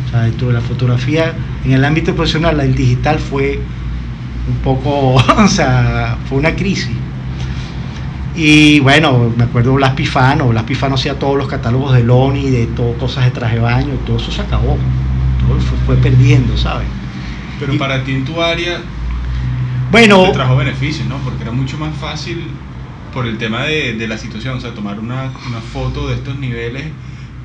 O 0.07 0.11
sea, 0.11 0.23
dentro 0.23 0.47
de 0.49 0.54
la 0.54 0.61
fotografía, 0.61 1.35
en 1.64 1.73
el 1.73 1.85
ámbito 1.85 2.14
profesional, 2.14 2.61
el 2.61 2.75
digital 2.75 3.19
fue 3.19 3.59
un 4.49 4.57
poco, 4.62 5.14
o 5.38 5.49
sea, 5.49 6.16
fue 6.28 6.38
una 6.38 6.54
crisis. 6.54 6.90
Y 8.37 8.78
bueno, 8.80 9.33
me 9.37 9.45
acuerdo 9.45 9.75
Blas 9.75 9.92
Pifano, 9.95 10.49
Blas 10.49 10.62
Pifano 10.62 10.95
hacía 10.95 11.19
todos 11.19 11.37
los 11.37 11.49
catálogos 11.49 11.92
de 11.95 12.04
Loni, 12.04 12.49
de 12.49 12.66
todo, 12.69 12.95
cosas 12.95 13.25
de 13.25 13.33
traje 13.33 13.57
de 13.57 13.62
baño, 13.62 13.95
todo 14.07 14.19
eso 14.19 14.30
se 14.30 14.40
acabó. 14.42 14.78
Todo 15.47 15.59
fue, 15.59 15.78
fue 15.85 15.97
perdiendo, 15.97 16.57
¿sabes? 16.57 16.87
Pero 17.59 17.75
Y- 17.75 17.78
para 17.78 18.04
ti 18.04 18.12
en 18.12 18.25
tu 18.25 18.40
área 18.40 18.78
Bueno, 19.90 20.26
te 20.26 20.33
trajo 20.33 20.57
beneficios, 20.57 21.09
¿no? 21.09 21.16
Porque 21.19 21.42
era 21.42 21.50
mucho 21.52 21.76
más 21.76 21.92
fácil 21.97 22.47
por 23.12 23.26
el 23.26 23.38
tema 23.38 23.64
de, 23.64 23.95
de 23.95 24.09
la 24.09 24.19
situación, 24.19 24.57
o 24.59 24.61
sea, 24.61 24.73
tomar 24.73 24.99
una, 24.99 25.33
una 25.49 25.61
foto 25.61 26.09
de 26.09 26.14
estos 26.14 26.38
niveles 26.38 26.85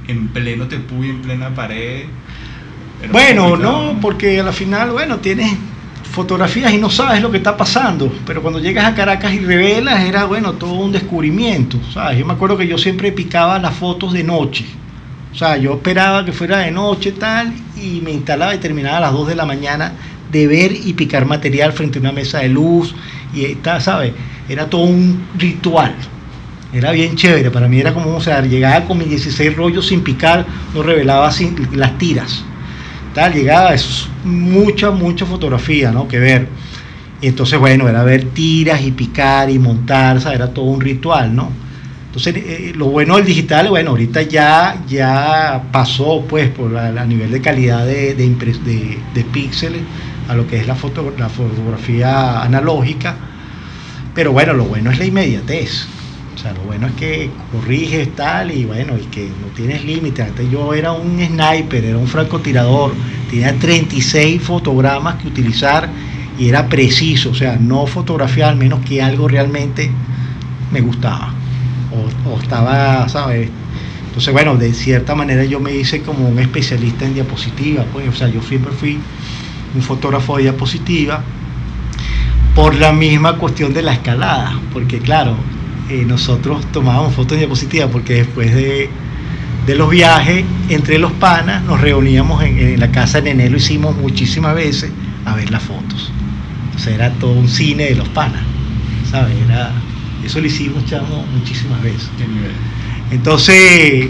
en 0.08 0.28
pleno 0.30 0.68
tepuy, 0.68 1.10
en 1.10 1.22
plena 1.22 1.50
pared. 1.50 2.06
Bueno, 3.12 3.58
no, 3.58 3.98
porque 4.02 4.40
a 4.40 4.44
la 4.44 4.52
final, 4.52 4.92
bueno, 4.92 5.18
tienes 5.18 5.52
fotografías 6.12 6.74
y 6.74 6.78
no 6.78 6.90
sabes 6.90 7.22
lo 7.22 7.30
que 7.30 7.38
está 7.38 7.58
pasando, 7.58 8.12
pero 8.26 8.42
cuando 8.42 8.60
llegas 8.60 8.86
a 8.86 8.96
Caracas 8.96 9.34
y 9.34 9.40
revelas 9.40 10.04
era, 10.06 10.26
bueno, 10.26 10.54
todo 10.54 10.74
un 10.74 10.92
descubrimiento, 10.92 11.78
¿sabes? 11.94 12.20
Yo 12.20 12.26
me 12.26 12.34
acuerdo 12.34 12.58
que 12.58 12.68
yo 12.68 12.78
siempre 12.78 13.12
picaba 13.12 13.60
las 13.60 13.76
fotos 13.76 14.14
de 14.14 14.24
noche, 14.24 14.66
o 15.34 15.38
sea, 15.38 15.58
yo 15.58 15.74
esperaba 15.74 16.24
que 16.24 16.32
fuera 16.32 16.60
de 16.60 16.72
noche 16.72 17.12
tal 17.12 17.54
y 17.76 18.00
me 18.02 18.12
instalaba 18.12 18.56
y 18.56 18.60
terminaba 18.60 18.98
a 18.98 19.02
las 19.02 19.12
2 19.12 19.28
de 19.28 19.36
la 19.36 19.46
mañana 19.46 19.92
de 20.32 20.48
ver 20.48 20.72
y 20.72 20.94
picar 20.94 21.26
material 21.26 21.74
frente 21.74 22.00
a 22.00 22.02
una 22.02 22.14
mesa 22.14 22.40
de 22.40 22.48
luz 22.48 22.96
y 23.36 23.46
está, 23.46 23.80
¿sabes? 23.82 24.14
Era 24.50 24.70
todo 24.70 24.82
un 24.84 25.28
ritual. 25.38 25.94
Era 26.74 26.92
bien 26.92 27.16
chévere, 27.16 27.52
para 27.52 27.68
mí 27.68 27.80
era 27.80 27.94
como, 27.94 28.16
o 28.16 28.22
sea, 28.22 28.42
llegaba 28.42 28.86
con 28.86 28.98
mis 28.98 29.10
16 29.10 29.56
rollos 29.56 29.88
sin 29.88 30.02
picar, 30.04 30.46
no 30.74 30.84
revelaba 30.84 31.32
sin, 31.32 31.56
las 31.78 31.98
tiras 31.98 32.44
tal, 33.14 33.34
llegaba, 33.34 33.74
es 33.74 34.08
mucha, 34.26 34.92
mucha 34.92 35.26
fotografía, 35.26 35.92
¿no? 35.92 36.08
Que 36.08 36.20
ver. 36.20 36.50
Y 37.22 37.28
entonces, 37.28 37.58
bueno, 37.60 37.88
era 37.88 38.04
ver 38.04 38.26
tiras 38.32 38.82
y 38.82 38.92
picar 38.92 39.50
y 39.50 39.58
montar, 39.60 40.20
sea, 40.22 40.34
era 40.34 40.54
todo 40.54 40.66
un 40.66 40.82
ritual, 40.82 41.36
¿no? 41.36 41.52
Entonces, 42.08 42.36
eh, 42.38 42.74
lo 42.76 42.88
bueno 42.88 43.18
del 43.18 43.26
digital, 43.26 43.70
bueno, 43.70 43.92
ahorita 43.92 44.22
ya, 44.24 44.84
ya 44.88 45.64
pasó, 45.72 46.26
pues, 46.28 46.50
por 46.50 46.72
la, 46.72 47.06
nivel 47.06 47.32
de 47.32 47.42
calidad 47.42 47.86
de, 47.86 48.16
de, 48.16 48.28
de- 48.30 49.00
de 49.14 49.24
píxeles 49.26 49.82
a 50.28 50.36
lo 50.36 50.48
que 50.48 50.58
es 50.58 50.68
la, 50.68 50.76
foto, 50.76 51.14
la 51.18 51.30
fotografía 51.30 52.42
analógica. 52.42 53.16
Pero 54.14 54.32
bueno, 54.32 54.54
lo 54.54 54.66
bueno 54.66 54.92
es 54.92 55.00
la 55.00 55.06
inmediatez. 55.06 55.88
O 56.34 56.38
sea, 56.38 56.54
lo 56.54 56.62
bueno 56.62 56.88
es 56.88 56.94
que 56.94 57.30
corriges 57.52 58.16
tal 58.16 58.52
y 58.52 58.66
bueno, 58.66 58.98
y 58.98 59.06
que 59.06 59.28
no 59.28 59.48
tienes 59.56 59.86
límites. 59.86 60.28
Antes 60.28 60.50
yo 60.52 60.74
era 60.74 60.92
un 60.92 61.20
sniper, 61.20 61.86
era 61.86 61.98
un 61.98 62.08
francotirador, 62.08 62.94
tenía 63.30 63.54
36 63.58 64.42
fotogramas 64.42 65.16
que 65.16 65.28
utilizar 65.28 65.90
y 66.38 66.50
era 66.50 66.68
preciso, 66.68 67.30
o 67.30 67.34
sea, 67.34 67.58
no 67.58 67.88
fotografiar 67.88 68.50
al 68.50 68.58
menos 68.58 68.84
que 68.86 69.02
algo 69.02 69.28
realmente 69.28 69.90
me 70.72 70.82
gustaba 70.82 71.34
o, 72.26 72.30
o 72.30 72.42
estaba, 72.42 73.08
¿sabes? 73.08 73.50
Entonces, 74.08 74.34
bueno, 74.34 74.56
de 74.56 74.74
cierta 74.74 75.16
manera 75.16 75.44
yo 75.46 75.60
me 75.60 75.74
hice 75.74 76.02
como 76.02 76.28
un 76.28 76.40
especialista 76.40 77.06
en 77.06 77.16
diapositiva, 77.16 77.86
pues, 77.92 78.08
o 78.08 78.14
sea, 78.14 78.30
yo 78.30 78.42
siempre 78.42 78.72
fui 78.72 78.98
un 79.76 79.82
fotógrafo 79.82 80.38
de 80.38 80.44
diapositiva 80.44 81.24
por 82.56 82.76
la 82.76 82.94
misma 82.94 83.38
cuestión 83.38 83.74
de 83.74 83.82
la 83.82 83.94
escalada, 83.94 84.60
porque 84.72 85.00
claro, 85.00 85.36
eh, 85.90 86.04
nosotros 86.08 86.66
tomábamos 86.72 87.14
fotos 87.14 87.34
en 87.34 87.40
diapositiva 87.40 87.88
porque 87.88 88.14
después 88.16 88.54
de, 88.56 88.90
de 89.66 89.76
los 89.76 89.90
viajes 89.90 90.46
entre 90.70 90.98
los 90.98 91.12
panas 91.14 91.64
nos 91.64 91.82
reuníamos 91.82 92.42
en, 92.44 92.58
en 92.58 92.80
la 92.80 92.92
casa 92.92 93.22
de 93.22 93.34
Nené, 93.34 93.50
lo 93.50 93.58
hicimos 93.58 93.96
muchísimas 93.98 94.56
veces 94.56 94.92
a 95.26 95.36
ver 95.36 95.52
las 95.52 95.64
fotos. 95.64 96.12
Entonces 96.66 96.94
era 96.94 97.12
todo 97.12 97.34
un 97.34 97.48
cine 97.48 97.86
de 97.86 97.96
los 97.96 98.08
panas, 98.10 98.42
¿sabes? 99.12 99.36
Era, 99.46 99.72
eso 100.24 100.40
lo 100.40 100.48
hicimos, 100.48 100.86
chamo, 100.86 101.26
muchísimas 101.38 101.82
veces. 101.84 102.10
Entonces, 103.12 104.10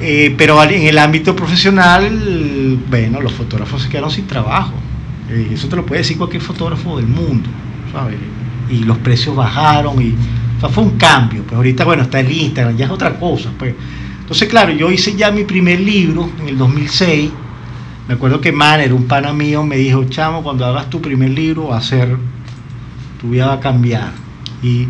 eh, 0.00 0.34
pero 0.36 0.62
en 0.62 0.86
el 0.86 0.98
ámbito 0.98 1.34
profesional, 1.34 2.78
bueno, 2.88 3.20
los 3.20 3.32
fotógrafos 3.32 3.82
se 3.82 3.88
quedaron 3.88 4.10
sin 4.10 4.26
trabajo. 4.26 4.74
Eh, 5.30 5.50
eso 5.52 5.68
te 5.68 5.76
lo 5.76 5.84
puede 5.84 6.00
decir 6.02 6.16
cualquier 6.16 6.42
fotógrafo 6.42 6.96
del 6.96 7.06
mundo. 7.06 7.48
Y 8.70 8.84
los 8.84 8.98
precios 8.98 9.34
bajaron 9.34 10.00
y 10.02 10.14
o 10.58 10.60
sea, 10.60 10.68
fue 10.68 10.84
un 10.84 10.98
cambio. 10.98 11.42
Pues 11.44 11.54
ahorita, 11.54 11.84
bueno, 11.84 12.02
está 12.02 12.20
el 12.20 12.30
Instagram, 12.30 12.76
ya 12.76 12.86
es 12.86 12.90
otra 12.90 13.18
cosa. 13.18 13.50
Pues. 13.58 13.74
Entonces, 14.20 14.48
claro, 14.48 14.72
yo 14.72 14.90
hice 14.90 15.14
ya 15.16 15.30
mi 15.30 15.44
primer 15.44 15.80
libro 15.80 16.28
en 16.40 16.48
el 16.48 16.58
2006. 16.58 17.30
Me 18.08 18.14
acuerdo 18.14 18.40
que 18.40 18.52
Manner, 18.52 18.92
un 18.92 19.06
pana 19.06 19.32
mío, 19.32 19.62
me 19.64 19.76
dijo, 19.76 20.04
chamo, 20.04 20.42
cuando 20.42 20.66
hagas 20.66 20.90
tu 20.90 21.00
primer 21.00 21.30
libro 21.30 21.68
va 21.68 21.78
a 21.78 21.80
ser, 21.80 22.16
tu 23.20 23.30
vida 23.30 23.46
va 23.46 23.52
a 23.54 23.60
cambiar. 23.60 24.12
Y 24.62 24.88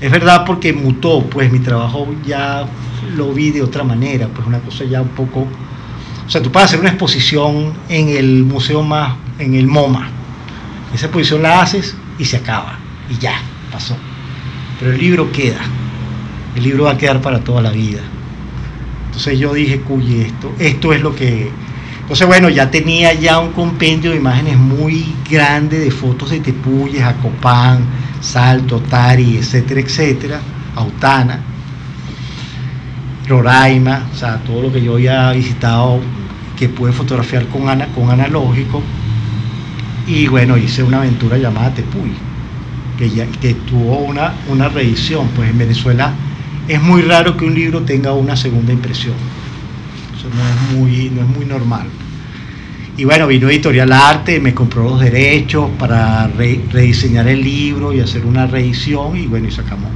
es 0.00 0.10
verdad 0.10 0.44
porque 0.46 0.72
mutó, 0.72 1.22
pues 1.28 1.52
mi 1.52 1.58
trabajo 1.58 2.08
ya 2.24 2.66
lo 3.16 3.32
vi 3.32 3.50
de 3.50 3.62
otra 3.62 3.84
manera, 3.84 4.28
pues 4.28 4.46
una 4.46 4.60
cosa 4.60 4.84
ya 4.84 5.02
un 5.02 5.08
poco... 5.08 5.46
O 6.26 6.30
sea, 6.30 6.40
tú 6.42 6.50
puedes 6.50 6.68
hacer 6.68 6.80
una 6.80 6.90
exposición 6.90 7.74
en 7.88 8.08
el 8.08 8.44
museo 8.44 8.82
más, 8.82 9.16
en 9.38 9.54
el 9.54 9.66
MoMA. 9.66 10.08
Esa 10.94 11.06
exposición 11.06 11.42
la 11.42 11.60
haces 11.60 11.96
y 12.18 12.24
se 12.24 12.36
acaba. 12.36 12.78
Y 13.10 13.18
ya, 13.18 13.34
pasó. 13.70 13.96
Pero 14.78 14.92
el 14.92 14.98
libro 14.98 15.32
queda. 15.32 15.60
El 16.54 16.62
libro 16.62 16.84
va 16.84 16.92
a 16.92 16.98
quedar 16.98 17.20
para 17.20 17.40
toda 17.40 17.60
la 17.60 17.70
vida. 17.70 18.00
Entonces 19.06 19.38
yo 19.38 19.52
dije, 19.52 19.80
cuye, 19.80 20.22
esto, 20.22 20.52
esto 20.58 20.92
es 20.92 21.02
lo 21.02 21.14
que... 21.14 21.50
Entonces, 22.10 22.26
bueno, 22.26 22.48
ya 22.48 22.68
tenía 22.68 23.14
ya 23.14 23.38
un 23.38 23.52
compendio 23.52 24.10
de 24.10 24.16
imágenes 24.16 24.58
muy 24.58 25.14
grande 25.30 25.78
de 25.78 25.92
fotos 25.92 26.30
de 26.30 26.40
Tepuyes, 26.40 27.04
Acopán, 27.04 27.84
Salto, 28.20 28.80
Tari, 28.80 29.36
etcétera, 29.36 29.80
etcétera, 29.80 30.40
Autana, 30.74 31.38
Roraima, 33.28 34.08
o 34.12 34.16
sea, 34.16 34.38
todo 34.38 34.62
lo 34.62 34.72
que 34.72 34.82
yo 34.82 34.94
había 34.94 35.30
visitado 35.30 36.00
que 36.58 36.68
pude 36.68 36.90
fotografiar 36.90 37.46
con, 37.46 37.68
ana, 37.68 37.86
con 37.94 38.10
analógico. 38.10 38.82
Y 40.08 40.26
bueno, 40.26 40.56
hice 40.56 40.82
una 40.82 40.98
aventura 40.98 41.38
llamada 41.38 41.72
Tepuy, 41.74 42.10
que, 42.98 43.08
ya, 43.08 43.24
que 43.40 43.54
tuvo 43.54 43.98
una, 43.98 44.34
una 44.48 44.68
reedición. 44.68 45.28
Pues 45.36 45.48
en 45.48 45.58
Venezuela 45.58 46.12
es 46.66 46.82
muy 46.82 47.02
raro 47.02 47.36
que 47.36 47.44
un 47.44 47.54
libro 47.54 47.82
tenga 47.82 48.12
una 48.14 48.34
segunda 48.34 48.72
impresión. 48.72 49.14
Eso 50.20 50.28
no 50.28 50.42
es 50.46 50.78
muy, 50.78 51.08
no 51.08 51.22
es 51.22 51.28
muy 51.28 51.46
normal. 51.46 51.86
Y 52.98 53.04
bueno, 53.06 53.26
vino 53.26 53.48
Editorial 53.48 53.90
Arte, 53.90 54.38
me 54.38 54.52
compró 54.52 54.84
los 54.84 55.00
derechos 55.00 55.70
para 55.78 56.26
re, 56.26 56.60
rediseñar 56.70 57.26
el 57.26 57.42
libro 57.42 57.94
y 57.94 58.00
hacer 58.00 58.26
una 58.26 58.46
reedición. 58.46 59.16
Y 59.16 59.26
bueno, 59.26 59.48
y 59.48 59.50
sacamos 59.50 59.88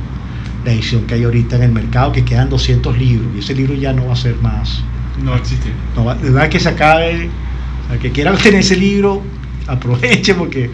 la 0.64 0.72
edición 0.72 1.06
que 1.06 1.12
hay 1.12 1.24
ahorita 1.24 1.56
en 1.56 1.64
el 1.64 1.72
mercado, 1.72 2.10
que 2.12 2.24
quedan 2.24 2.48
200 2.48 2.96
libros. 2.96 3.28
Y 3.36 3.40
ese 3.40 3.54
libro 3.54 3.74
ya 3.74 3.92
no 3.92 4.06
va 4.06 4.14
a 4.14 4.16
ser 4.16 4.36
más. 4.36 4.82
No 5.22 5.36
existir. 5.36 5.74
No 5.94 6.06
va, 6.06 6.14
de 6.14 6.30
verdad 6.30 6.48
que 6.48 6.58
se 6.58 6.70
acabe. 6.70 7.28
El 7.92 7.98
que 7.98 8.10
quiera 8.10 8.32
tener 8.42 8.60
ese 8.60 8.76
libro, 8.76 9.22
aproveche 9.66 10.34
porque 10.34 10.70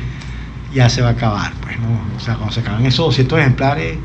ya 0.73 0.89
se 0.89 1.03
va 1.03 1.09
a 1.09 1.13
acabar. 1.13 1.53
Pues, 1.61 1.77
¿no? 1.81 1.89
O 2.17 2.21
sea, 2.21 2.37
cuando 2.37 2.55
se 2.55 2.61
acaban 2.61 2.87
esos 2.87 3.07
200 3.07 3.41
ejemplares, 3.41 3.99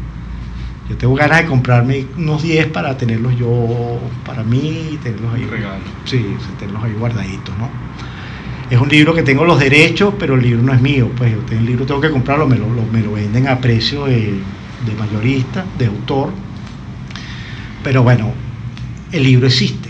yo 0.89 0.97
tengo 0.97 1.15
ganas 1.15 1.41
de 1.41 1.45
comprarme 1.47 2.05
unos 2.17 2.43
10 2.43 2.67
para 2.67 2.95
tenerlos 2.95 3.35
yo, 3.37 3.99
para 4.25 4.43
mí, 4.43 4.89
y 4.91 4.97
tenerlos 4.97 5.33
ahí. 5.33 5.45
Regalo. 5.45 5.83
Sí, 6.05 6.23
tenerlos 6.59 6.83
ahí 6.83 6.93
guardaditos, 6.93 7.57
¿no? 7.57 7.69
Es 8.69 8.79
un 8.79 8.89
libro 8.89 9.13
que 9.13 9.23
tengo 9.23 9.45
los 9.45 9.59
derechos, 9.59 10.13
pero 10.19 10.35
el 10.35 10.41
libro 10.41 10.61
no 10.61 10.73
es 10.73 10.81
mío. 10.81 11.09
Pues 11.17 11.31
yo 11.31 11.57
el 11.57 11.65
libro 11.65 11.85
tengo 11.85 12.01
que 12.01 12.11
comprarlo, 12.11 12.47
me 12.47 12.57
lo, 12.57 12.69
lo, 12.69 12.83
me 12.83 13.01
lo 13.01 13.13
venden 13.13 13.47
a 13.47 13.59
precio 13.59 14.05
de, 14.05 14.33
de 14.85 14.95
mayorista, 14.97 15.65
de 15.77 15.87
autor. 15.87 16.31
Pero 17.83 18.03
bueno, 18.03 18.31
el 19.11 19.23
libro 19.23 19.47
existe, 19.47 19.89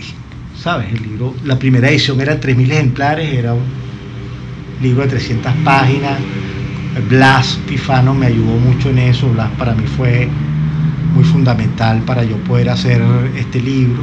¿sabes? 0.58 0.92
El 0.92 1.02
libro, 1.02 1.34
la 1.44 1.58
primera 1.58 1.88
edición 1.88 2.20
era 2.20 2.40
3.000 2.40 2.70
ejemplares, 2.70 3.34
era 3.34 3.54
un 3.54 3.64
libro 4.82 5.02
de 5.02 5.08
300 5.08 5.52
páginas. 5.64 6.18
Blas 7.10 7.58
Pifano 7.66 8.14
me 8.14 8.26
ayudó 8.26 8.58
mucho 8.58 8.90
en 8.90 8.98
eso. 8.98 9.28
Blas 9.30 9.50
para 9.58 9.74
mí 9.74 9.84
fue 9.86 10.28
muy 11.16 11.24
fundamental 11.24 12.02
para 12.02 12.24
yo 12.24 12.36
poder 12.36 12.68
hacer 12.68 13.02
este 13.36 13.60
libro. 13.60 14.02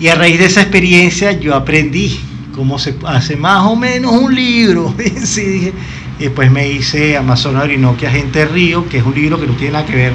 Y 0.00 0.08
a 0.08 0.16
raíz 0.16 0.40
de 0.40 0.46
esa 0.46 0.62
experiencia 0.62 1.32
yo 1.32 1.54
aprendí 1.54 2.18
cómo 2.52 2.80
se 2.80 2.96
hace 3.06 3.36
más 3.36 3.64
o 3.64 3.76
menos 3.76 4.12
un 4.12 4.34
libro. 4.34 4.92
sí, 5.24 5.72
después 6.18 6.50
me 6.50 6.68
hice 6.68 7.16
Amazonas 7.16 7.64
Orinoquia 7.64 8.10
Gente 8.10 8.44
Río, 8.44 8.88
que 8.88 8.98
es 8.98 9.04
un 9.04 9.14
libro 9.14 9.40
que 9.40 9.46
no 9.46 9.52
tiene 9.52 9.74
nada 9.74 9.86
que 9.86 9.94
ver 9.94 10.12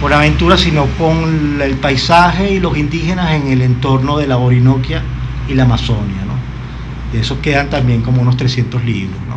con 0.00 0.10
aventura, 0.10 0.56
sino 0.56 0.86
con 0.96 1.60
el 1.60 1.74
paisaje 1.74 2.54
y 2.54 2.60
los 2.60 2.78
indígenas 2.78 3.32
en 3.32 3.48
el 3.48 3.60
entorno 3.60 4.16
de 4.16 4.26
la 4.26 4.38
Orinoquia 4.38 5.02
y 5.48 5.54
la 5.54 5.64
Amazonia. 5.64 6.24
¿no? 6.26 7.12
De 7.12 7.20
esos 7.20 7.38
quedan 7.40 7.68
también 7.68 8.00
como 8.00 8.22
unos 8.22 8.38
300 8.38 8.82
libros. 8.84 9.18
¿no? 9.28 9.36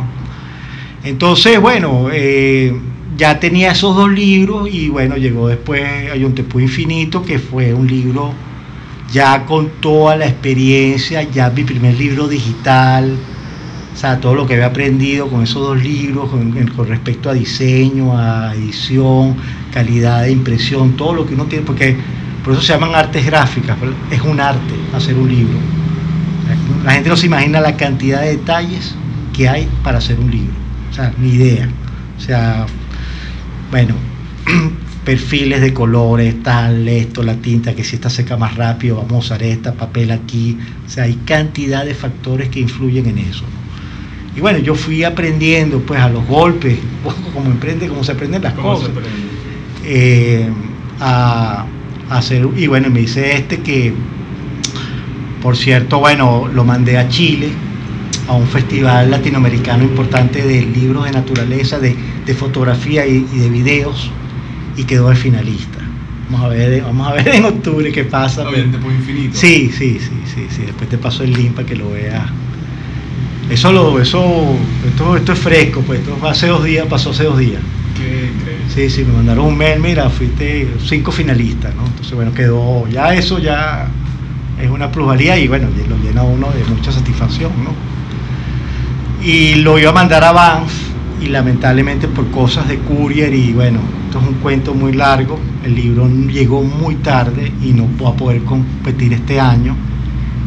Entonces, 1.06 1.60
bueno, 1.60 2.08
eh, 2.10 2.74
ya 3.16 3.38
tenía 3.38 3.72
esos 3.72 3.94
dos 3.94 4.10
libros 4.10 4.68
y 4.72 4.88
bueno, 4.88 5.16
llegó 5.16 5.48
después 5.48 5.82
Ayuntepú 6.12 6.60
Infinito, 6.60 7.22
que 7.24 7.38
fue 7.38 7.72
un 7.72 7.86
libro 7.86 8.32
ya 9.12 9.46
con 9.46 9.68
toda 9.80 10.16
la 10.16 10.26
experiencia, 10.26 11.22
ya 11.22 11.50
mi 11.50 11.62
primer 11.62 11.94
libro 11.94 12.26
digital, 12.26 13.16
o 13.94 13.96
sea, 13.96 14.18
todo 14.18 14.34
lo 14.34 14.46
que 14.46 14.54
había 14.54 14.66
aprendido 14.66 15.28
con 15.28 15.44
esos 15.44 15.62
dos 15.62 15.80
libros, 15.80 16.28
con, 16.28 16.50
con, 16.50 16.88
respecto 16.88 17.30
a 17.30 17.34
diseño, 17.34 18.18
a 18.18 18.52
edición, 18.54 19.36
calidad 19.72 20.22
de 20.22 20.32
impresión, 20.32 20.96
todo 20.96 21.14
lo 21.14 21.26
que 21.26 21.34
uno 21.34 21.44
tiene, 21.44 21.64
porque 21.64 21.96
por 22.42 22.54
eso 22.54 22.62
se 22.62 22.72
llaman 22.72 22.94
artes 22.94 23.24
gráficas, 23.24 23.76
es 24.10 24.20
un 24.22 24.40
arte 24.40 24.74
hacer 24.92 25.14
un 25.14 25.28
libro. 25.28 25.54
La 26.84 26.92
gente 26.92 27.08
no 27.08 27.16
se 27.16 27.26
imagina 27.26 27.60
la 27.60 27.76
cantidad 27.76 28.20
de 28.20 28.36
detalles 28.36 28.94
que 29.32 29.48
hay 29.48 29.68
para 29.84 29.98
hacer 29.98 30.18
un 30.18 30.30
libro, 30.30 30.52
o 30.90 30.94
sea, 30.94 31.12
ni 31.18 31.30
idea. 31.30 31.68
O 32.18 32.20
sea, 32.20 32.66
bueno, 33.74 33.96
perfiles 35.04 35.60
de 35.60 35.74
colores, 35.74 36.40
tal, 36.44 36.86
esto, 36.86 37.24
la 37.24 37.34
tinta, 37.34 37.74
que 37.74 37.82
si 37.82 37.96
esta 37.96 38.08
seca 38.08 38.36
más 38.36 38.54
rápido, 38.54 38.98
vamos 38.98 39.14
a 39.14 39.18
usar 39.18 39.42
esta, 39.42 39.74
papel 39.74 40.12
aquí. 40.12 40.56
O 40.86 40.88
sea, 40.88 41.02
hay 41.02 41.14
cantidad 41.24 41.84
de 41.84 41.92
factores 41.92 42.50
que 42.50 42.60
influyen 42.60 43.06
en 43.06 43.18
eso. 43.18 43.42
¿no? 43.42 44.36
Y 44.38 44.40
bueno, 44.40 44.60
yo 44.60 44.76
fui 44.76 45.02
aprendiendo 45.02 45.80
pues 45.80 45.98
a 45.98 46.08
los 46.08 46.24
golpes, 46.24 46.78
como 47.34 47.50
emprende, 47.50 47.88
como 47.88 48.04
se 48.04 48.12
aprenden 48.12 48.42
las 48.42 48.54
cosas. 48.54 48.90
Eh, 49.84 50.48
a, 51.00 51.66
a, 52.10 52.16
hacer, 52.18 52.46
y 52.56 52.68
bueno, 52.68 52.90
me 52.90 53.00
hice 53.00 53.36
este 53.36 53.58
que, 53.58 53.92
por 55.42 55.56
cierto, 55.56 55.98
bueno, 55.98 56.46
lo 56.46 56.62
mandé 56.62 56.96
a 56.96 57.08
Chile, 57.08 57.48
a 58.28 58.32
un 58.32 58.46
festival 58.46 59.10
latinoamericano 59.10 59.84
importante 59.84 60.42
de 60.46 60.62
libros 60.62 61.04
de 61.04 61.12
naturaleza, 61.12 61.78
de, 61.78 61.94
de 62.24 62.34
fotografía 62.34 63.06
y, 63.06 63.26
y, 63.32 63.38
de 63.38 63.48
videos, 63.50 64.10
y 64.76 64.84
quedó 64.84 65.10
de 65.10 65.16
finalista. 65.16 65.78
Vamos 66.30 66.46
a 66.46 66.48
ver, 66.48 66.82
vamos 66.82 67.06
a 67.06 67.12
ver 67.12 67.28
en 67.28 67.44
octubre 67.44 67.92
qué 67.92 68.04
pasa. 68.04 68.48
Obviamente 68.48 68.78
por 68.78 68.92
infinito. 68.92 69.36
Sí, 69.36 69.70
sí, 69.70 69.98
sí, 70.00 70.22
sí, 70.34 70.46
sí. 70.48 70.62
Después 70.62 70.88
te 70.88 70.98
paso 70.98 71.22
el 71.22 71.32
link 71.32 71.52
para 71.52 71.66
que 71.66 71.76
lo 71.76 71.90
veas. 71.90 72.24
Eso 73.50 73.70
lo, 73.72 74.00
eso, 74.00 74.56
esto, 74.88 75.16
esto 75.16 75.32
es 75.32 75.38
fresco, 75.38 75.82
pues 75.82 76.00
esto 76.00 76.16
hace 76.26 76.46
dos 76.46 76.64
días, 76.64 76.86
pasó 76.86 77.10
hace 77.10 77.24
dos 77.24 77.38
días. 77.38 77.60
Qué. 77.94 78.30
Sí, 78.74 78.90
sí, 78.90 79.04
me 79.04 79.12
mandaron 79.12 79.46
un 79.46 79.56
mail, 79.56 79.80
mira, 79.80 80.08
fuiste 80.08 80.66
cinco 80.84 81.12
finalistas, 81.12 81.74
¿no? 81.76 81.84
Entonces, 81.86 82.14
bueno, 82.14 82.32
quedó, 82.32 82.88
ya 82.88 83.14
eso 83.14 83.38
ya 83.38 83.86
es 84.60 84.70
una 84.70 84.90
plusvalía 84.90 85.38
y 85.38 85.46
bueno, 85.46 85.68
lo 85.88 85.96
llena 85.98 86.22
uno 86.22 86.48
de 86.50 86.64
mucha 86.64 86.90
satisfacción, 86.90 87.52
¿no? 87.62 87.93
Y 89.24 89.54
lo 89.56 89.78
iba 89.78 89.90
a 89.90 89.94
mandar 89.94 90.22
a 90.22 90.32
Banff 90.32 90.72
y 91.20 91.28
lamentablemente 91.28 92.08
por 92.08 92.30
cosas 92.30 92.68
de 92.68 92.78
courier 92.80 93.32
y 93.32 93.54
bueno, 93.54 93.80
esto 94.06 94.20
es 94.20 94.28
un 94.28 94.34
cuento 94.34 94.74
muy 94.74 94.92
largo, 94.92 95.38
el 95.64 95.74
libro 95.74 96.06
llegó 96.08 96.62
muy 96.62 96.96
tarde 96.96 97.50
y 97.62 97.72
no 97.72 97.88
va 98.02 98.10
a 98.10 98.14
poder 98.14 98.44
competir 98.44 99.14
este 99.14 99.40
año 99.40 99.74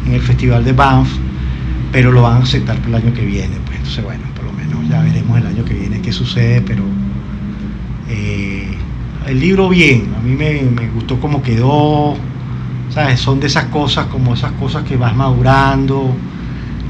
en 0.06 0.14
el 0.14 0.20
Festival 0.20 0.64
de 0.64 0.72
Banff 0.72 1.08
pero 1.92 2.12
lo 2.12 2.22
van 2.22 2.40
a 2.40 2.44
aceptar 2.44 2.76
para 2.78 2.98
el 2.98 3.06
año 3.06 3.14
que 3.14 3.24
viene. 3.24 3.56
Pues 3.64 3.78
entonces, 3.78 4.04
bueno, 4.04 4.22
por 4.34 4.44
lo 4.44 4.52
menos 4.52 4.88
ya 4.88 5.02
veremos 5.02 5.38
el 5.38 5.46
año 5.46 5.64
que 5.64 5.74
viene 5.74 6.00
qué 6.00 6.12
sucede, 6.12 6.60
pero 6.60 6.84
eh, 8.08 8.68
el 9.26 9.40
libro 9.40 9.68
bien, 9.68 10.14
a 10.16 10.22
mí 10.22 10.34
me, 10.34 10.62
me, 10.62 10.88
gustó 10.90 11.18
cómo 11.20 11.42
quedó, 11.42 12.14
¿sabes? 12.90 13.20
Son 13.20 13.40
de 13.40 13.46
esas 13.46 13.66
cosas, 13.66 14.06
como 14.06 14.34
esas 14.34 14.52
cosas 14.52 14.84
que 14.84 14.96
vas 14.96 15.14
madurando 15.14 16.14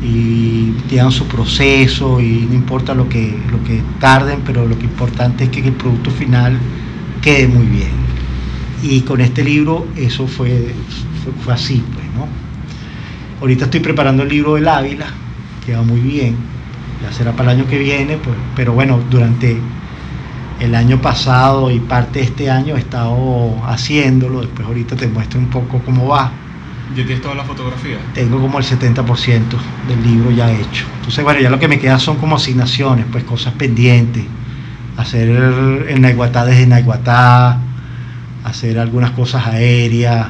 y 0.02 0.70
tienen 0.88 1.10
su 1.10 1.26
proceso 1.26 2.20
y 2.20 2.46
no 2.48 2.54
importa 2.54 2.94
lo 2.94 3.08
que, 3.08 3.36
lo 3.50 3.62
que 3.64 3.82
tarden, 3.98 4.42
pero 4.44 4.66
lo 4.66 4.78
que 4.78 4.84
importante 4.84 5.44
es 5.44 5.50
que 5.50 5.60
el 5.66 5.72
producto 5.72 6.10
final 6.10 6.58
quede 7.20 7.48
muy 7.48 7.66
bien. 7.66 7.90
Y 8.82 9.00
con 9.00 9.20
este 9.20 9.42
libro 9.42 9.88
eso 9.96 10.26
fue, 10.26 10.74
fue, 11.44 11.52
así, 11.52 11.82
pues, 11.92 12.04
¿no? 12.14 12.28
Ahorita 13.40 13.64
estoy 13.64 13.80
preparando 13.80 14.22
el 14.22 14.28
libro 14.28 14.54
del 14.54 14.68
Ávila, 14.68 15.06
que 15.66 15.74
va 15.74 15.82
muy 15.82 16.00
bien. 16.00 16.36
ya 17.02 17.12
será 17.12 17.32
para 17.32 17.52
el 17.52 17.58
año 17.58 17.68
que 17.68 17.78
viene, 17.78 18.16
pues, 18.18 18.36
pero 18.54 18.72
bueno, 18.72 19.00
durante 19.10 19.56
el 20.60 20.74
año 20.74 21.00
pasado 21.00 21.70
y 21.70 21.80
parte 21.80 22.20
de 22.20 22.24
este 22.26 22.50
año 22.50 22.76
he 22.76 22.80
estado 22.80 23.56
haciéndolo, 23.66 24.40
después 24.40 24.66
ahorita 24.66 24.96
te 24.96 25.08
muestro 25.08 25.40
un 25.40 25.46
poco 25.46 25.80
cómo 25.84 26.06
va. 26.06 26.32
¿Ya 26.96 27.04
tienes 27.04 27.20
toda 27.20 27.34
la 27.34 27.44
fotografía? 27.44 27.98
Tengo 28.14 28.40
como 28.40 28.58
el 28.58 28.64
70% 28.64 29.42
del 29.88 30.02
libro 30.02 30.30
ya 30.30 30.50
hecho. 30.50 30.86
Entonces, 30.96 31.22
bueno, 31.22 31.40
ya 31.40 31.50
lo 31.50 31.58
que 31.58 31.68
me 31.68 31.78
queda 31.78 31.98
son 31.98 32.16
como 32.16 32.36
asignaciones, 32.36 33.04
pues 33.10 33.24
cosas 33.24 33.52
pendientes. 33.54 34.24
Hacer 34.96 35.28
el 35.28 36.00
Naiguatá 36.00 36.44
desde 36.44 36.66
Naiguatá, 36.66 37.60
hacer 38.44 38.78
algunas 38.78 39.12
cosas 39.12 39.46
aéreas, 39.46 40.28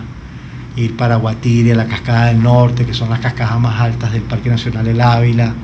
ir 0.77 0.97
para 0.97 1.17
Guatire, 1.17 1.75
la 1.75 1.87
Cascada 1.87 2.27
del 2.27 2.43
Norte, 2.43 2.85
que 2.85 2.93
son 2.93 3.09
las 3.09 3.21
cascadas 3.21 3.59
más 3.61 3.81
altas 3.81 4.13
del 4.13 4.23
Parque 4.23 4.51
Nacional 4.51 4.85
del 4.85 5.01
Ávila, 5.01 5.55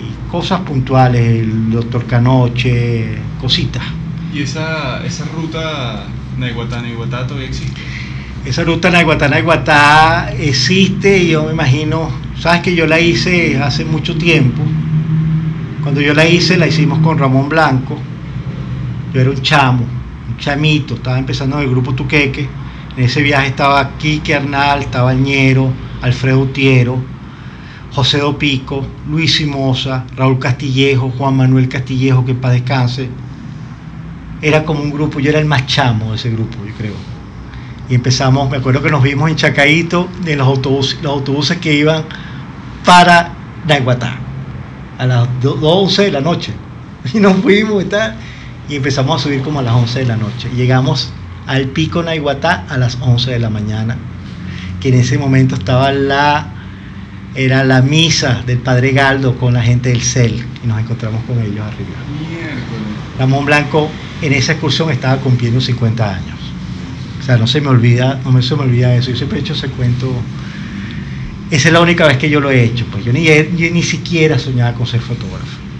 y 0.00 0.30
cosas 0.30 0.60
puntuales, 0.60 1.20
el 1.20 1.70
Doctor 1.70 2.06
Canoche, 2.06 3.16
cositas. 3.40 3.82
¿Y 4.32 4.42
esa, 4.42 5.04
esa 5.04 5.24
ruta 5.34 6.04
Naiguatá-Naiguatá 6.38 7.26
todavía 7.26 7.48
existe? 7.48 7.80
Esa 8.44 8.64
ruta 8.64 8.90
Naiguatá-Naiguatá 8.90 10.32
existe 10.38 11.18
y 11.18 11.28
yo 11.30 11.44
me 11.44 11.52
imagino, 11.52 12.10
sabes 12.38 12.62
que 12.62 12.74
yo 12.74 12.86
la 12.86 12.98
hice 12.98 13.58
hace 13.58 13.84
mucho 13.84 14.16
tiempo. 14.16 14.62
Cuando 15.82 16.00
yo 16.00 16.14
la 16.14 16.26
hice, 16.26 16.56
la 16.56 16.66
hicimos 16.66 16.98
con 17.00 17.18
Ramón 17.18 17.48
Blanco. 17.48 17.98
Yo 19.12 19.20
era 19.20 19.30
un 19.30 19.42
chamo, 19.42 19.84
un 20.28 20.36
chamito, 20.38 20.94
estaba 20.94 21.18
empezando 21.18 21.56
en 21.56 21.64
el 21.64 21.70
grupo 21.70 21.94
Tuqueque 21.94 22.48
en 22.96 23.04
ese 23.04 23.22
viaje 23.22 23.48
estaba 23.48 23.96
Quique 23.98 24.34
Arnal, 24.34 24.80
estaba 24.80 25.14
Ñero, 25.14 25.72
Alfredo 26.02 26.40
Utiero, 26.40 26.98
José 27.92 28.18
Dopico, 28.18 28.84
Luis 29.08 29.36
Simosa, 29.36 30.04
Raúl 30.16 30.38
Castillejo, 30.38 31.10
Juan 31.16 31.36
Manuel 31.36 31.68
Castillejo, 31.68 32.24
que 32.24 32.34
para 32.34 32.54
descanse. 32.54 33.08
Era 34.42 34.64
como 34.64 34.82
un 34.82 34.90
grupo, 34.90 35.20
yo 35.20 35.30
era 35.30 35.38
el 35.38 35.46
más 35.46 35.66
chamo 35.66 36.10
de 36.10 36.16
ese 36.16 36.30
grupo, 36.30 36.56
yo 36.66 36.74
creo. 36.76 37.19
Y 37.90 37.96
empezamos, 37.96 38.48
me 38.48 38.58
acuerdo 38.58 38.80
que 38.82 38.90
nos 38.90 39.02
vimos 39.02 39.28
en 39.28 39.34
Chacaito, 39.34 40.08
en 40.24 40.38
los 40.38 40.46
autobuses, 40.46 41.02
los 41.02 41.12
autobuses 41.12 41.58
que 41.58 41.74
iban 41.74 42.04
para 42.84 43.32
Naiguatá, 43.66 44.16
a 44.96 45.06
las 45.06 45.28
12 45.42 46.04
de 46.04 46.10
la 46.12 46.20
noche. 46.20 46.54
Y 47.14 47.18
nos 47.18 47.36
fuimos 47.38 47.82
y 47.82 47.86
tal, 47.86 48.14
y 48.68 48.76
empezamos 48.76 49.20
a 49.20 49.24
subir 49.24 49.42
como 49.42 49.58
a 49.58 49.62
las 49.62 49.74
11 49.74 49.98
de 50.00 50.04
la 50.04 50.16
noche. 50.16 50.48
llegamos 50.54 51.12
al 51.46 51.66
pico 51.66 52.02
Naiguatá 52.02 52.64
a 52.68 52.76
las 52.78 52.96
11 53.00 53.32
de 53.32 53.38
la 53.40 53.50
mañana, 53.50 53.96
que 54.80 54.90
en 54.90 54.94
ese 54.94 55.18
momento 55.18 55.56
estaba 55.56 55.90
la, 55.90 56.46
era 57.34 57.64
la 57.64 57.82
misa 57.82 58.42
del 58.46 58.58
Padre 58.58 58.92
Galdo 58.92 59.36
con 59.36 59.54
la 59.54 59.62
gente 59.62 59.88
del 59.88 60.02
CEL, 60.02 60.46
y 60.62 60.66
nos 60.68 60.78
encontramos 60.78 61.24
con 61.24 61.40
ellos 61.40 61.66
arriba. 61.66 61.96
Ramón 63.18 63.46
Blanco 63.46 63.88
en 64.22 64.32
esa 64.32 64.52
excursión 64.52 64.90
estaba 64.90 65.16
cumpliendo 65.16 65.60
50 65.60 66.14
años. 66.14 66.39
No 67.36 67.46
se 67.46 67.60
me 67.60 67.68
olvida, 67.68 68.20
no 68.24 68.32
me 68.32 68.42
se 68.42 68.56
me 68.56 68.62
olvida 68.62 68.94
eso. 68.94 69.10
Yo 69.10 69.16
siempre 69.16 69.38
he 69.38 69.42
hecho 69.42 69.54
ese 69.54 69.68
cuento. 69.68 70.12
Esa 71.50 71.68
es 71.68 71.72
la 71.72 71.80
única 71.80 72.06
vez 72.06 72.16
que 72.18 72.30
yo 72.30 72.40
lo 72.40 72.50
he 72.50 72.62
hecho. 72.62 72.86
Pues 72.90 73.04
yo 73.04 73.12
ni, 73.12 73.24
yo 73.24 73.70
ni 73.72 73.82
siquiera 73.82 74.38
soñaba 74.38 74.74
con 74.74 74.86
ser 74.86 75.00
fotógrafo 75.00 75.70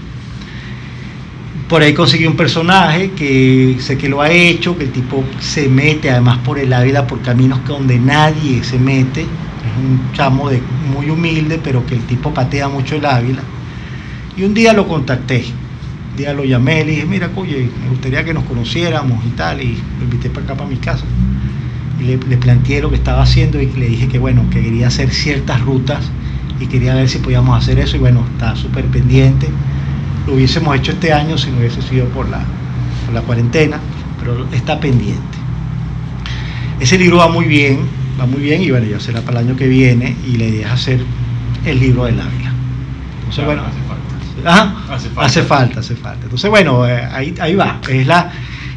por 1.70 1.82
ahí 1.82 1.94
conseguí 1.94 2.26
un 2.26 2.34
personaje 2.34 3.12
que 3.12 3.76
sé 3.78 3.96
que 3.96 4.08
lo 4.08 4.20
ha 4.20 4.28
hecho, 4.28 4.76
que 4.76 4.84
el 4.84 4.90
tipo 4.90 5.22
se 5.38 5.68
mete 5.68 6.10
además 6.10 6.38
por 6.38 6.58
el 6.58 6.72
Ávila 6.72 7.06
por 7.06 7.22
caminos 7.22 7.60
donde 7.64 7.96
nadie 7.96 8.64
se 8.64 8.76
mete. 8.76 9.20
Es 9.20 9.78
un 9.78 10.12
chamo 10.12 10.50
de, 10.50 10.60
muy 10.92 11.08
humilde, 11.10 11.60
pero 11.62 11.86
que 11.86 11.94
el 11.94 12.02
tipo 12.06 12.34
patea 12.34 12.68
mucho 12.68 12.96
el 12.96 13.06
Ávila. 13.06 13.42
Y 14.36 14.42
un 14.42 14.52
día 14.52 14.72
lo 14.72 14.88
contacté, 14.88 15.44
día 16.16 16.34
lo 16.34 16.44
llamé, 16.44 16.84
le 16.84 16.90
dije, 16.90 17.06
mira, 17.06 17.30
oye, 17.36 17.70
me 17.80 17.90
gustaría 17.90 18.24
que 18.24 18.34
nos 18.34 18.42
conociéramos 18.44 19.24
y 19.24 19.30
tal, 19.30 19.62
y 19.62 19.78
lo 19.98 20.04
invité 20.04 20.28
para 20.28 20.46
acá, 20.46 20.56
para 20.56 20.68
mi 20.68 20.76
casa. 20.76 21.04
Le, 22.00 22.16
le 22.16 22.36
planteé 22.36 22.80
lo 22.80 22.90
que 22.90 22.96
estaba 22.96 23.22
haciendo 23.22 23.60
y 23.60 23.66
le 23.66 23.88
dije 23.88 24.08
que 24.08 24.18
bueno, 24.18 24.44
que 24.50 24.62
quería 24.62 24.88
hacer 24.88 25.10
ciertas 25.10 25.60
rutas 25.60 26.10
y 26.58 26.66
quería 26.66 26.94
ver 26.94 27.08
si 27.08 27.18
podíamos 27.18 27.56
hacer 27.56 27.78
eso 27.78 27.96
y 27.96 28.00
bueno, 28.00 28.24
está 28.34 28.56
súper 28.56 28.84
pendiente 28.86 29.48
lo 30.26 30.34
hubiésemos 30.34 30.76
hecho 30.76 30.92
este 30.92 31.12
año 31.12 31.36
si 31.38 31.50
no 31.50 31.58
hubiese 31.58 31.82
sido 31.82 32.06
por 32.06 32.28
la, 32.28 32.40
la 33.12 33.20
cuarentena, 33.22 33.78
pero 34.18 34.46
está 34.52 34.78
pendiente. 34.78 35.38
Ese 36.78 36.98
libro 36.98 37.18
va 37.18 37.28
muy 37.28 37.46
bien, 37.46 37.80
va 38.18 38.26
muy 38.26 38.40
bien 38.40 38.62
y 38.62 38.70
bueno, 38.70 38.86
ya 38.86 39.00
será 39.00 39.20
para 39.20 39.40
el 39.40 39.48
año 39.48 39.56
que 39.56 39.68
viene 39.68 40.16
y 40.26 40.36
la 40.36 40.44
idea 40.44 40.66
es 40.68 40.72
hacer 40.72 41.00
el 41.64 41.80
libro 41.80 42.04
del 42.04 42.20
Ávila. 42.20 42.52
Entonces, 43.18 43.44
bueno, 43.44 43.62
hace 43.62 43.80
falta. 43.88 44.94
Hace 44.94 45.08
falta. 45.08 45.26
Hace 45.26 45.42
falta, 45.42 45.80
hace 45.80 45.96
falta. 45.96 46.24
Entonces, 46.24 46.50
bueno, 46.50 46.86
eh, 46.86 47.08
ahí, 47.12 47.34
ahí 47.40 47.54
va. 47.54 47.80
Es 47.88 48.06
la 48.06 48.32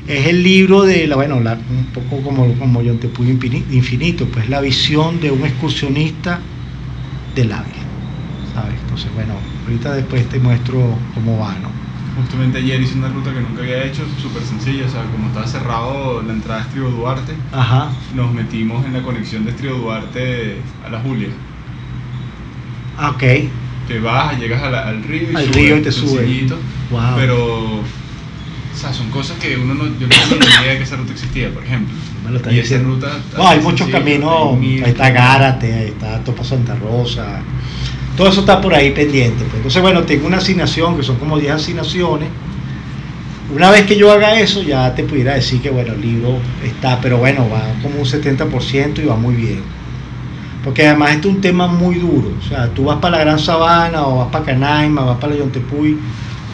es 0.08 0.28
el 0.28 0.44
libro 0.44 0.84
de 0.84 1.08
la, 1.08 1.16
bueno, 1.16 1.40
la, 1.40 1.54
un 1.54 1.86
poco 1.94 2.22
como, 2.22 2.54
como 2.56 2.82
Yo 2.82 2.96
te 2.96 3.08
pude 3.08 3.32
infinito, 3.32 4.26
pues 4.28 4.50
la 4.50 4.62
visión 4.62 5.20
de 5.20 5.32
un 5.32 5.46
excursionista 5.46 6.40
del 7.36 7.52
Ávila. 7.52 7.84
¿Sabes? 8.54 8.76
Entonces, 8.82 9.12
bueno, 9.16 9.34
Ahorita 9.66 9.94
después 9.96 10.28
te 10.28 10.40
muestro 10.40 10.80
cómo 11.14 11.40
va, 11.40 11.56
¿no? 11.60 11.70
Justamente 12.22 12.60
ayer 12.60 12.82
hice 12.82 12.98
una 12.98 13.10
ruta 13.10 13.34
que 13.34 13.40
nunca 13.40 13.62
había 13.62 13.86
hecho, 13.86 14.04
súper 14.22 14.44
sencilla, 14.44 14.86
o 14.86 14.90
sea, 14.90 15.04
como 15.04 15.28
estaba 15.28 15.48
cerrado 15.48 16.22
la 16.22 16.34
entrada 16.34 16.60
de 16.60 16.68
Estrío 16.68 16.90
Duarte, 16.92 17.34
Ajá. 17.52 17.92
nos 18.14 18.32
metimos 18.34 18.86
en 18.86 18.94
la 18.94 19.02
conexión 19.02 19.46
de 19.46 19.52
Estrío 19.52 19.78
Duarte 19.78 20.58
a 20.86 20.90
la 20.90 21.00
Julia. 21.00 21.30
Ah, 22.98 23.12
ok. 23.12 23.24
Te 23.88 24.00
vas, 24.00 24.38
llegas 24.38 24.62
al 24.62 25.04
río 25.04 25.32
y, 25.32 25.36
al 25.36 25.48
río 25.48 25.78
y 25.78 25.82
te 25.82 25.92
sube. 25.92 26.48
Wow. 26.92 27.02
Pero, 27.16 27.80
o 28.74 28.78
sea, 28.78 28.92
son 28.92 29.10
cosas 29.10 29.38
que 29.38 29.56
uno 29.56 29.74
no, 29.74 29.86
yo 30.00 30.08
no 30.08 30.38
tenía 30.38 30.62
idea 30.62 30.72
de 30.72 30.78
que 30.78 30.84
esa 30.84 30.96
ruta 30.96 31.14
existía, 31.14 31.54
por 31.54 31.64
ejemplo. 31.64 31.94
y 32.52 32.60
esa 32.60 32.80
ruta... 32.80 33.20
No, 33.38 33.48
hay 33.48 33.60
muchos 33.60 33.88
caminos, 33.90 34.58
ahí 34.60 34.84
está 34.86 35.10
Gárate, 35.12 35.74
ahí 35.74 35.88
está 35.88 36.24
Topa 36.24 36.44
Santa 36.44 36.76
Rosa, 36.76 37.42
todo 38.18 38.30
eso 38.30 38.42
está 38.42 38.62
por 38.62 38.74
ahí 38.74 38.92
pendiente. 38.92 39.44
Pues. 39.44 39.56
Entonces, 39.56 39.82
bueno, 39.82 40.04
tengo 40.04 40.28
una 40.28 40.38
asignación, 40.38 40.98
que 40.98 41.04
son 41.04 41.18
como 41.18 41.40
10 41.40 41.54
asignaciones. 41.54 42.30
Una 43.54 43.70
vez 43.72 43.86
que 43.86 43.96
yo 43.98 44.12
haga 44.12 44.40
eso, 44.40 44.64
ya 44.64 44.94
te 44.96 45.04
pudiera 45.04 45.36
decir 45.36 45.62
que, 45.62 45.70
bueno, 45.70 45.94
el 45.94 46.02
libro 46.02 46.38
está, 46.64 47.00
pero 47.02 47.18
bueno, 47.18 47.48
va 47.50 47.62
como 47.82 48.00
un 48.00 48.06
70% 48.06 49.00
y 49.00 49.06
va 49.06 49.16
muy 49.16 49.36
bien. 49.36 49.62
Porque 50.64 50.88
además 50.88 51.12
este 51.12 51.28
es 51.28 51.36
un 51.36 51.42
tema 51.42 51.68
muy 51.68 51.96
duro. 51.96 52.32
O 52.40 52.48
sea, 52.48 52.70
tú 52.70 52.86
vas 52.86 52.98
para 52.98 53.18
la 53.18 53.24
Gran 53.24 53.40
Sabana 53.40 54.08
o 54.08 54.20
vas 54.20 54.28
para 54.30 54.46
Canaima, 54.46 55.04
vas 55.04 55.18
para 55.18 55.34
la 55.34 55.40
Yontepuy, 55.40 55.98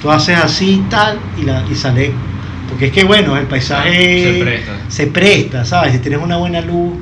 tú 0.02 0.12
haces 0.12 0.38
así 0.38 0.84
tal 0.90 1.20
y, 1.38 1.44
la, 1.44 1.64
y 1.70 1.76
sale. 1.76 2.12
Porque 2.70 2.88
es 2.88 2.92
que, 2.92 3.04
bueno, 3.04 3.36
el 3.36 3.48
paisaje 3.48 4.34
se 4.36 4.44
presta. 4.44 4.72
se 4.88 5.08
presta, 5.08 5.66
¿sabes? 5.66 5.94
Si 5.94 6.00
tienes 6.00 6.22
una 6.22 6.38
buena 6.38 6.62
luz, 6.62 6.94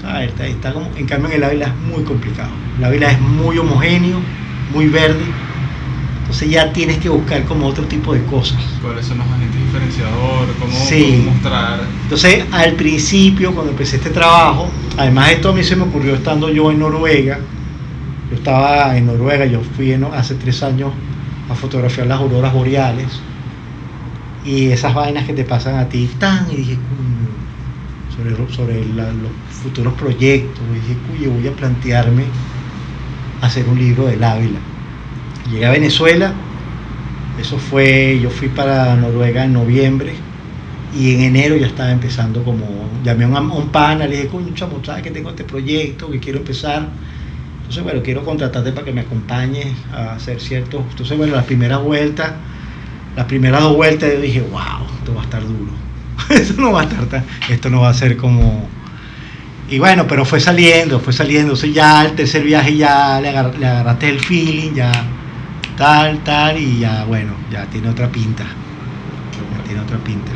¿sabes? 0.00 0.30
Está, 0.30 0.46
está 0.46 0.72
como, 0.72 0.90
en 0.96 1.06
cambio 1.06 1.30
en 1.30 1.36
el 1.36 1.44
Ávila 1.44 1.66
es 1.66 1.76
muy 1.76 2.02
complicado. 2.04 2.50
La 2.80 2.88
vila 2.90 3.10
es 3.10 3.20
muy 3.20 3.58
homogéneo, 3.58 4.18
muy 4.72 4.86
verde. 4.88 5.24
Entonces 6.20 6.50
ya 6.50 6.72
tienes 6.72 6.98
que 6.98 7.10
buscar 7.10 7.44
como 7.44 7.66
otro 7.66 7.84
tipo 7.84 8.14
de 8.14 8.24
cosas. 8.24 8.58
¿Cuáles 8.82 9.06
son 9.06 9.18
los 9.18 9.26
agentes 9.26 9.60
diferenciadores? 9.60 10.56
¿Cómo, 10.58 11.30
mostrar? 11.30 11.80
Entonces 12.02 12.44
al 12.50 12.72
principio, 12.72 13.54
cuando 13.54 13.72
empecé 13.72 13.96
este 13.96 14.10
trabajo, 14.10 14.70
además 14.96 15.30
esto 15.32 15.50
a 15.50 15.52
mí 15.52 15.62
se 15.62 15.76
me 15.76 15.82
ocurrió 15.82 16.14
estando 16.14 16.48
yo 16.48 16.70
en 16.70 16.78
Noruega. 16.78 17.38
Yo 18.30 18.36
estaba 18.36 18.96
en 18.96 19.06
Noruega, 19.06 19.44
yo 19.44 19.60
fui 19.76 19.92
hace 19.92 20.34
tres 20.36 20.62
años 20.62 20.92
a 21.48 21.54
fotografiar 21.54 22.06
las 22.06 22.20
auroras 22.20 22.52
boreales. 22.52 23.20
Y 24.44 24.68
esas 24.68 24.94
vainas 24.94 25.24
que 25.24 25.32
te 25.32 25.44
pasan 25.44 25.76
a 25.76 25.88
ti, 25.88 26.10
tan, 26.18 26.50
y 26.52 26.56
dije, 26.56 26.78
sobre, 28.14 28.36
sobre 28.52 28.84
los 28.84 29.32
futuros 29.48 29.94
proyectos, 29.94 30.62
dije, 30.74 30.98
cuyo 31.08 31.30
voy 31.30 31.48
a 31.48 31.52
plantearme 31.52 32.24
hacer 33.40 33.66
un 33.68 33.78
libro 33.78 34.06
del 34.06 34.22
Ávila. 34.22 34.58
Llegué 35.50 35.66
a 35.66 35.70
Venezuela, 35.70 36.32
eso 37.40 37.58
fue, 37.58 38.18
yo 38.22 38.30
fui 38.30 38.48
para 38.48 38.94
Noruega 38.96 39.44
en 39.44 39.52
noviembre 39.54 40.14
y 40.96 41.14
en 41.14 41.22
enero 41.22 41.56
ya 41.56 41.66
estaba 41.66 41.90
empezando 41.90 42.42
como, 42.44 42.66
llamé 43.02 43.24
a 43.24 43.28
un, 43.28 43.50
un 43.50 43.68
pana, 43.68 44.06
le 44.06 44.16
dije, 44.16 44.28
coño, 44.28 44.54
chamo, 44.54 44.80
¿sabes 44.84 45.02
que 45.02 45.10
tengo 45.10 45.30
este 45.30 45.44
proyecto, 45.44 46.10
que 46.10 46.20
quiero 46.20 46.38
empezar? 46.38 46.88
Entonces, 47.64 47.82
bueno, 47.82 48.02
quiero 48.02 48.24
contratarte 48.24 48.72
para 48.72 48.84
que 48.84 48.92
me 48.92 49.00
acompañes 49.00 49.74
a 49.92 50.14
hacer 50.14 50.40
ciertos, 50.40 50.82
entonces, 50.90 51.16
bueno, 51.16 51.34
las 51.34 51.44
primeras 51.44 51.82
vueltas, 51.82 52.32
las 53.16 53.26
primeras 53.26 53.62
dos 53.62 53.74
vueltas 53.74 54.12
yo 54.12 54.20
dije, 54.20 54.40
wow, 54.40 54.86
esto 54.98 55.14
va 55.14 55.22
a 55.22 55.24
estar 55.24 55.42
duro, 55.42 55.72
esto 56.30 56.60
no 56.60 56.72
va 56.72 56.82
a 56.82 56.84
estar 56.84 57.06
tan, 57.06 57.24
esto 57.48 57.70
no 57.70 57.80
va 57.80 57.88
a 57.88 57.94
ser 57.94 58.16
como 58.16 58.68
y 59.68 59.78
bueno, 59.78 60.06
pero 60.06 60.24
fue 60.24 60.40
saliendo, 60.40 61.00
fue 61.00 61.12
saliendo. 61.12 61.54
O 61.54 61.56
ya 61.56 62.04
el 62.04 62.12
tercer 62.12 62.44
viaje 62.44 62.76
ya 62.76 63.20
le, 63.20 63.30
agarraste 63.30 64.08
el 64.08 64.20
feeling, 64.20 64.74
ya 64.74 64.92
tal, 65.76 66.22
tal, 66.22 66.58
y 66.58 66.80
ya, 66.80 67.04
bueno, 67.04 67.32
ya 67.50 67.64
tiene 67.66 67.88
otra 67.88 68.08
pinta. 68.08 68.44
Ya 68.44 69.64
tiene 69.64 69.80
otra 69.80 69.98
pinta. 69.98 70.32